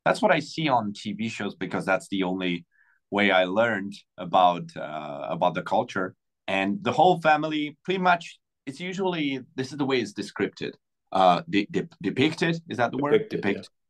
That's 0.04 0.20
what 0.20 0.32
I 0.32 0.40
see 0.40 0.68
on 0.68 0.92
TV 0.92 1.30
shows 1.30 1.54
because 1.54 1.86
that's 1.86 2.08
the 2.08 2.24
only 2.24 2.66
way 3.12 3.30
I 3.30 3.44
learned 3.44 3.94
about 4.18 4.76
uh, 4.76 5.26
about 5.30 5.54
the 5.54 5.62
culture 5.62 6.16
and 6.48 6.82
the 6.82 6.92
whole 6.92 7.20
family. 7.20 7.78
Pretty 7.84 8.00
much, 8.00 8.40
it's 8.66 8.80
usually 8.80 9.40
this 9.54 9.70
is 9.70 9.78
the 9.78 9.86
way 9.86 10.00
it's 10.00 10.12
described. 10.12 10.64
Uh, 11.12 11.42
de- 11.48 11.68
de- 11.70 11.88
depicted 12.02 12.60
is 12.68 12.78
that 12.78 12.90
the 12.90 12.96
depicted, 12.96 13.02
word? 13.02 13.28
Depicted. 13.28 13.64
Yeah. 13.64 13.81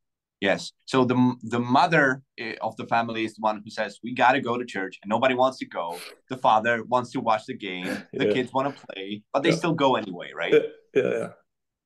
Yes. 0.42 0.72
So 0.86 1.04
the 1.04 1.36
the 1.44 1.60
mother 1.60 2.20
eh, 2.36 2.56
of 2.60 2.76
the 2.76 2.84
family 2.86 3.24
is 3.24 3.34
the 3.34 3.42
one 3.42 3.62
who 3.64 3.70
says 3.70 4.00
we 4.02 4.12
got 4.12 4.32
to 4.32 4.40
go 4.40 4.58
to 4.58 4.64
church, 4.64 4.98
and 5.00 5.08
nobody 5.08 5.34
wants 5.34 5.58
to 5.58 5.66
go. 5.66 5.96
The 6.28 6.36
father 6.36 6.82
wants 6.82 7.12
to 7.12 7.20
watch 7.20 7.46
the 7.46 7.54
game. 7.54 7.86
The 8.12 8.26
yeah. 8.26 8.32
kids 8.32 8.52
want 8.52 8.74
to 8.74 8.86
play, 8.86 9.22
but 9.32 9.44
they 9.44 9.50
yeah. 9.50 9.54
still 9.62 9.72
go 9.72 9.94
anyway, 9.94 10.32
right? 10.34 10.52
Yeah, 10.52 11.02
yeah. 11.02 11.28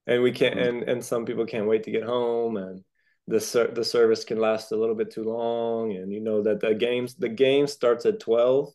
And 0.07 0.23
we 0.23 0.33
can't, 0.33 0.55
mm-hmm. 0.55 0.69
and 0.69 0.89
and 0.89 1.05
some 1.05 1.27
people 1.27 1.45
can't 1.45 1.69
wait 1.69 1.85
to 1.85 1.91
get 1.91 2.05
home, 2.05 2.57
and 2.57 2.83
the 3.29 3.41
ser- 3.41 3.73
the 3.73 3.85
service 3.85 4.25
can 4.25 4.41
last 4.41 4.73
a 4.73 4.77
little 4.77 4.95
bit 4.95 5.11
too 5.11 5.25
long 5.25 5.93
and 5.93 6.13
you 6.13 6.21
know 6.21 6.43
that 6.43 6.61
the 6.61 6.73
games 6.75 7.15
the 7.17 7.29
game 7.29 7.67
starts 7.67 8.07
at 8.07 8.21
12 8.21 8.73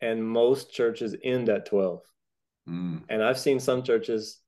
and 0.00 0.22
most 0.22 0.72
churches 0.72 1.14
end 1.22 1.48
at 1.48 1.66
12 1.66 2.00
mm. 2.68 3.00
and 3.08 3.22
i've 3.22 3.38
seen 3.38 3.60
some 3.60 3.84
churches 3.84 4.40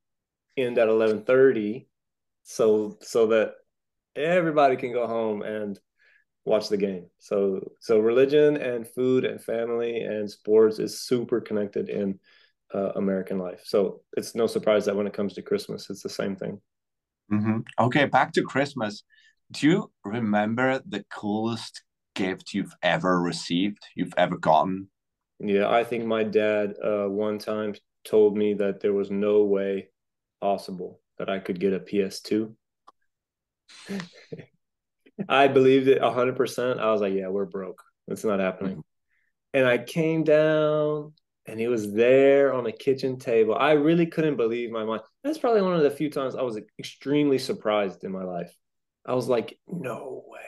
end 0.57 0.79
at 0.79 0.89
11:30 0.89 1.87
so 2.43 2.99
so 3.01 3.29
that 3.29 3.55
everybody 4.17 4.77
can 4.77 4.93
go 4.93 5.07
home 5.07 5.43
and 5.43 5.79
watch 6.45 6.69
the 6.69 6.77
game 6.77 7.07
so 7.19 7.73
so 7.81 7.99
religion 7.99 8.57
and 8.57 8.87
food 8.89 9.25
and 9.25 9.43
family 9.43 10.01
and 10.03 10.31
sports 10.31 10.79
is 10.79 11.01
super 11.01 11.41
connected 11.41 11.89
in 11.89 12.19
uh, 12.75 12.93
american 12.97 13.39
life 13.39 13.63
so 13.65 14.01
it's 14.17 14.35
no 14.35 14.47
surprise 14.47 14.85
that 14.85 14.97
when 14.97 15.07
it 15.07 15.13
comes 15.15 15.35
to 15.35 15.43
christmas 15.43 15.89
it's 15.91 16.03
the 16.03 16.09
same 16.09 16.37
thing 16.37 16.61
Mm-hmm. 17.33 17.61
Okay, 17.79 18.07
back 18.07 18.33
to 18.33 18.43
Christmas. 18.43 19.03
Do 19.51 19.67
you 19.67 19.91
remember 20.05 20.83
the 20.87 21.05
coolest 21.11 21.83
gift 22.15 22.55
you've 22.55 22.75
ever 22.83 23.21
received, 23.21 23.79
you've 23.95 24.15
ever 24.17 24.37
gotten? 24.37 24.89
Yeah, 25.41 25.69
I 25.69 25.85
think 25.85 26.05
my 26.05 26.23
dad 26.23 26.75
uh, 26.83 27.07
one 27.07 27.39
time 27.39 27.75
told 28.05 28.37
me 28.37 28.55
that 28.55 28.81
there 28.81 28.93
was 28.93 29.11
no 29.11 29.45
way 29.45 29.89
possible 30.41 31.01
that 31.19 31.29
I 31.29 31.39
could 31.39 31.61
get 31.61 31.73
a 31.73 31.81
PS2. 31.81 32.55
I 35.29 35.49
believed 35.49 35.89
it 35.89 36.01
100%. 36.01 36.79
I 36.79 36.91
was 36.91 37.01
like, 37.01 37.15
yeah, 37.15 37.29
we're 37.29 37.45
broke. 37.45 37.83
It's 38.09 38.25
not 38.25 38.41
happening. 38.41 38.83
And 39.53 39.67
I 39.67 39.79
came 39.79 40.25
down 40.25 41.13
and 41.47 41.61
he 41.61 41.69
was 41.69 41.93
there 41.93 42.53
on 42.53 42.65
the 42.65 42.73
kitchen 42.73 43.19
table. 43.19 43.55
I 43.55 43.73
really 43.73 44.07
couldn't 44.07 44.37
believe 44.37 44.71
my 44.71 44.85
mind. 44.85 45.03
That's 45.23 45.39
probably 45.39 45.63
one 45.63 45.75
of 45.75 45.83
the 45.83 45.91
few 45.91 46.11
times 46.11 46.35
I 46.35 46.43
was 46.43 46.59
extremely 46.79 47.39
surprised 47.39 48.05
in 48.05 48.13
my 48.13 48.25
life. 48.25 48.53
I 49.07 49.15
was 49.15 49.29
like, 49.29 49.59
no 49.69 50.25
way. 50.27 50.41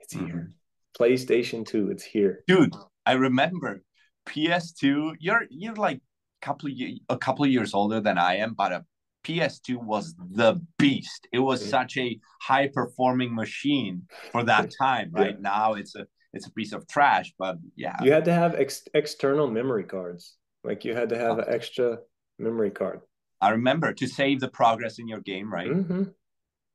It's 0.00 0.14
mm-hmm. 0.14 0.26
here. 0.26 0.52
PlayStation 0.98 1.66
2, 1.66 1.90
it's 1.90 2.04
here. 2.04 2.42
Dude, 2.46 2.74
I 3.04 3.12
remember 3.12 3.82
PS2. 4.26 5.14
You're 5.20 5.44
you're 5.50 5.74
like 5.74 5.98
a 5.98 6.46
couple 6.46 6.70
of 6.70 6.74
a 7.08 7.18
couple 7.18 7.44
of 7.44 7.50
years 7.50 7.74
older 7.74 8.00
than 8.00 8.18
I 8.18 8.36
am, 8.36 8.54
but 8.54 8.72
a 8.72 8.84
PS2 9.26 9.82
was 9.82 10.14
the 10.30 10.60
beast. 10.78 11.26
It 11.32 11.40
was 11.40 11.68
such 11.68 11.96
a 11.96 12.18
high 12.40 12.68
performing 12.68 13.34
machine 13.34 14.02
for 14.30 14.44
that 14.44 14.70
time. 14.78 15.10
Right 15.12 15.34
yeah. 15.34 15.40
now, 15.40 15.74
it's 15.74 15.96
a 15.96 16.06
it's 16.32 16.46
a 16.46 16.52
piece 16.52 16.72
of 16.72 16.86
trash. 16.86 17.32
But 17.38 17.56
yeah, 17.74 17.96
you 18.02 18.12
had 18.12 18.24
to 18.26 18.32
have 18.32 18.54
ex- 18.54 18.86
external 18.94 19.48
memory 19.48 19.84
cards. 19.84 20.36
Like 20.62 20.84
you 20.84 20.94
had 20.94 21.08
to 21.08 21.18
have 21.18 21.38
oh. 21.38 21.42
an 21.42 21.46
extra 21.48 21.98
memory 22.38 22.70
card. 22.70 23.00
I 23.40 23.50
remember 23.50 23.92
to 23.92 24.06
save 24.06 24.40
the 24.40 24.48
progress 24.48 24.98
in 24.98 25.08
your 25.08 25.20
game, 25.20 25.52
right? 25.52 25.70
Mm-hmm. 25.70 26.02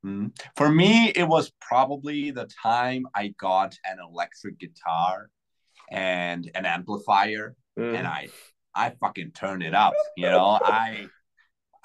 Mm-hmm. 0.05 0.27
For 0.55 0.69
me, 0.69 1.11
it 1.15 1.27
was 1.27 1.51
probably 1.61 2.31
the 2.31 2.49
time 2.61 3.05
I 3.15 3.33
got 3.39 3.75
an 3.85 3.97
electric 3.99 4.59
guitar 4.59 5.29
and 5.91 6.49
an 6.55 6.65
amplifier, 6.65 7.55
mm. 7.79 7.95
and 7.95 8.07
I 8.07 8.29
I 8.75 8.91
fucking 8.99 9.31
turned 9.31 9.63
it 9.63 9.73
up. 9.73 9.93
You 10.17 10.27
know, 10.27 10.59
I 10.61 11.07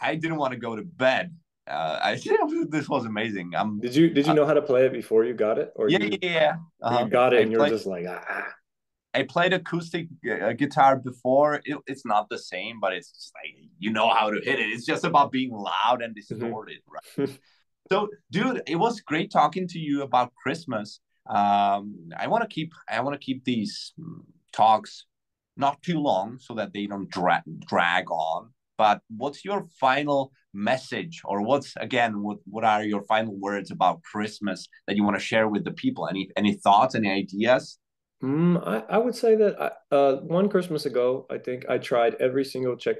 I 0.00 0.14
didn't 0.14 0.37
want 0.37 0.52
to 0.52 0.59
go 0.59 0.76
to 0.76 0.82
bed 0.82 1.32
uh, 1.68 1.98
I 2.02 2.20
this 2.68 2.88
was 2.88 3.04
amazing. 3.06 3.54
Um, 3.54 3.80
did 3.80 3.94
you 3.94 4.11
did 4.11 4.26
you 4.26 4.35
know 4.35 4.46
how 4.46 4.54
to 4.54 4.62
play 4.62 4.87
it 4.87 4.92
before 4.92 5.24
you 5.24 5.35
got 5.35 5.59
it? 5.59 5.72
Or 5.74 5.88
yeah, 5.88 5.98
you, 5.98 6.18
yeah, 6.22 6.56
uh-huh. 6.82 7.04
you 7.04 7.11
got 7.11 7.32
it, 7.32 7.38
I 7.38 7.40
and 7.42 7.52
you're 7.52 7.68
just 7.68 7.87
like 7.87 8.06
ah. 8.09 8.46
I 9.14 9.22
played 9.22 9.54
acoustic 9.54 10.09
uh, 10.30 10.52
guitar 10.52 10.96
before. 10.96 11.62
It, 11.64 11.78
it's 11.87 12.04
not 12.04 12.28
the 12.28 12.38
same, 12.38 12.80
but 12.80 12.92
it's 12.92 13.11
just 13.11 13.32
like 13.35 13.54
you 13.78 13.90
know 13.90 14.11
how 14.11 14.30
to 14.30 14.40
hit 14.40 14.61
it. 14.61 14.68
It's 14.68 14.87
just 14.87 15.04
about 15.04 15.32
being 15.32 15.50
loud 15.50 16.02
and 16.02 16.14
mm-hmm. 16.14 16.38
distorted, 16.38 16.78
right? 17.16 17.38
so, 17.90 18.09
dude, 18.30 18.62
it 18.66 18.76
was 18.76 19.00
great 19.00 19.32
talking 19.32 19.66
to 19.68 19.78
you 19.78 20.02
about 20.02 20.35
Christmas. 20.35 21.00
Um, 21.28 22.11
I 22.16 22.28
want 22.28 22.42
to 22.42 22.48
keep 22.48 22.72
I 22.88 23.00
want 23.00 23.20
to 23.20 23.24
keep 23.24 23.44
these 23.44 23.92
talks 24.52 25.06
not 25.56 25.82
too 25.82 25.98
long 25.98 26.38
so 26.38 26.54
that 26.54 26.72
they 26.72 26.87
don't 26.87 27.11
drag 27.11 27.42
drag 27.66 28.11
on 28.11 28.50
but 28.76 29.00
what's 29.14 29.44
your 29.44 29.64
final 29.80 30.32
message 30.52 31.20
or 31.24 31.42
what's 31.42 31.74
again 31.76 32.22
what, 32.22 32.38
what 32.46 32.64
are 32.64 32.82
your 32.82 33.02
final 33.02 33.34
words 33.36 33.70
about 33.70 34.02
christmas 34.02 34.68
that 34.86 34.96
you 34.96 35.04
want 35.04 35.16
to 35.16 35.22
share 35.22 35.48
with 35.48 35.64
the 35.64 35.72
people? 35.72 36.08
Any 36.08 36.30
any 36.36 36.54
thoughts 36.54 36.94
any 36.94 37.10
ideas? 37.10 37.78
Mm, 38.22 38.66
I, 38.66 38.94
I 38.94 38.98
would 38.98 39.14
say 39.14 39.34
that 39.36 39.60
I, 39.60 39.94
uh, 39.94 40.16
one 40.22 40.48
christmas 40.48 40.86
ago 40.86 41.26
i 41.30 41.36
think 41.36 41.66
i 41.68 41.76
tried 41.76 42.14
every 42.14 42.44
single 42.44 42.76
czech 42.76 42.96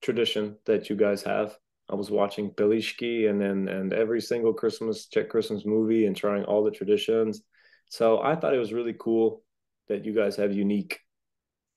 tradition 0.00 0.56
that 0.64 0.88
you 0.88 0.96
guys 0.96 1.22
have. 1.22 1.58
I 1.90 1.94
was 1.94 2.10
watching 2.10 2.50
Pelíšky 2.52 3.28
and 3.28 3.40
then 3.40 3.68
and 3.68 3.92
every 3.92 4.20
single 4.20 4.54
christmas 4.54 5.06
czech 5.06 5.28
christmas 5.28 5.66
movie 5.66 6.06
and 6.06 6.16
trying 6.16 6.44
all 6.44 6.64
the 6.64 6.70
traditions. 6.70 7.42
So 7.88 8.22
i 8.22 8.36
thought 8.36 8.54
it 8.54 8.58
was 8.58 8.72
really 8.72 8.94
cool 8.98 9.42
that 9.88 10.04
you 10.04 10.14
guys 10.14 10.36
have 10.36 10.52
unique 10.52 11.00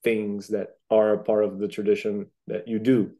things 0.03 0.49
that 0.49 0.77
are 0.91 1.13
a 1.13 1.23
part 1.23 1.43
of 1.43 1.57
the 1.57 1.67
tradition 1.67 2.27
that 2.47 2.67
you 2.67 2.77
do 2.77 3.11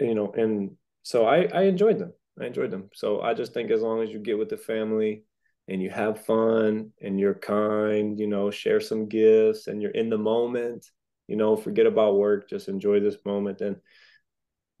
you 0.00 0.14
know, 0.14 0.32
and 0.32 0.72
so 1.02 1.26
I 1.26 1.48
I 1.52 1.62
enjoyed 1.62 1.98
them. 1.98 2.12
I 2.40 2.46
enjoyed 2.46 2.70
them. 2.70 2.90
So 2.94 3.20
I 3.20 3.34
just 3.34 3.52
think 3.52 3.70
as 3.70 3.80
long 3.80 4.02
as 4.02 4.10
you 4.10 4.18
get 4.18 4.38
with 4.38 4.48
the 4.48 4.56
family 4.56 5.24
and 5.68 5.82
you 5.82 5.90
have 5.90 6.24
fun 6.24 6.90
and 7.00 7.18
you're 7.18 7.34
kind, 7.34 8.18
you 8.18 8.26
know, 8.26 8.50
share 8.50 8.80
some 8.80 9.08
gifts 9.08 9.66
and 9.68 9.80
you're 9.80 9.92
in 9.92 10.10
the 10.10 10.18
moment, 10.18 10.86
you 11.28 11.36
know, 11.36 11.56
forget 11.56 11.86
about 11.86 12.16
work, 12.16 12.48
just 12.48 12.68
enjoy 12.68 13.00
this 13.00 13.16
moment 13.24 13.60
and 13.60 13.76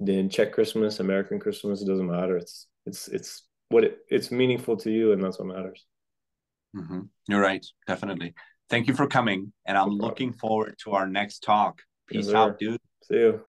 then 0.00 0.28
Czech 0.28 0.52
Christmas, 0.52 1.00
American 1.00 1.38
Christmas, 1.38 1.80
it 1.80 1.86
doesn't 1.86 2.10
matter. 2.10 2.36
It's 2.36 2.66
it's 2.86 3.08
it's 3.08 3.46
what 3.68 3.84
it 3.84 3.98
it's 4.08 4.30
meaningful 4.30 4.76
to 4.78 4.90
you 4.90 5.12
and 5.12 5.22
that's 5.22 5.38
what 5.38 5.48
matters. 5.48 5.84
Mm-hmm. 6.76 7.02
You're 7.28 7.40
right, 7.40 7.64
definitely. 7.86 8.34
Thank 8.68 8.88
you 8.88 8.94
for 8.94 9.06
coming, 9.06 9.52
and 9.66 9.78
I'm 9.78 9.96
no 9.96 10.06
looking 10.06 10.32
forward 10.32 10.76
to 10.84 10.92
our 10.92 11.06
next 11.06 11.44
talk. 11.44 11.82
Peace 12.08 12.26
yes, 12.26 12.34
out, 12.34 12.58
dude. 12.58 12.80
See 13.04 13.16
you. 13.16 13.40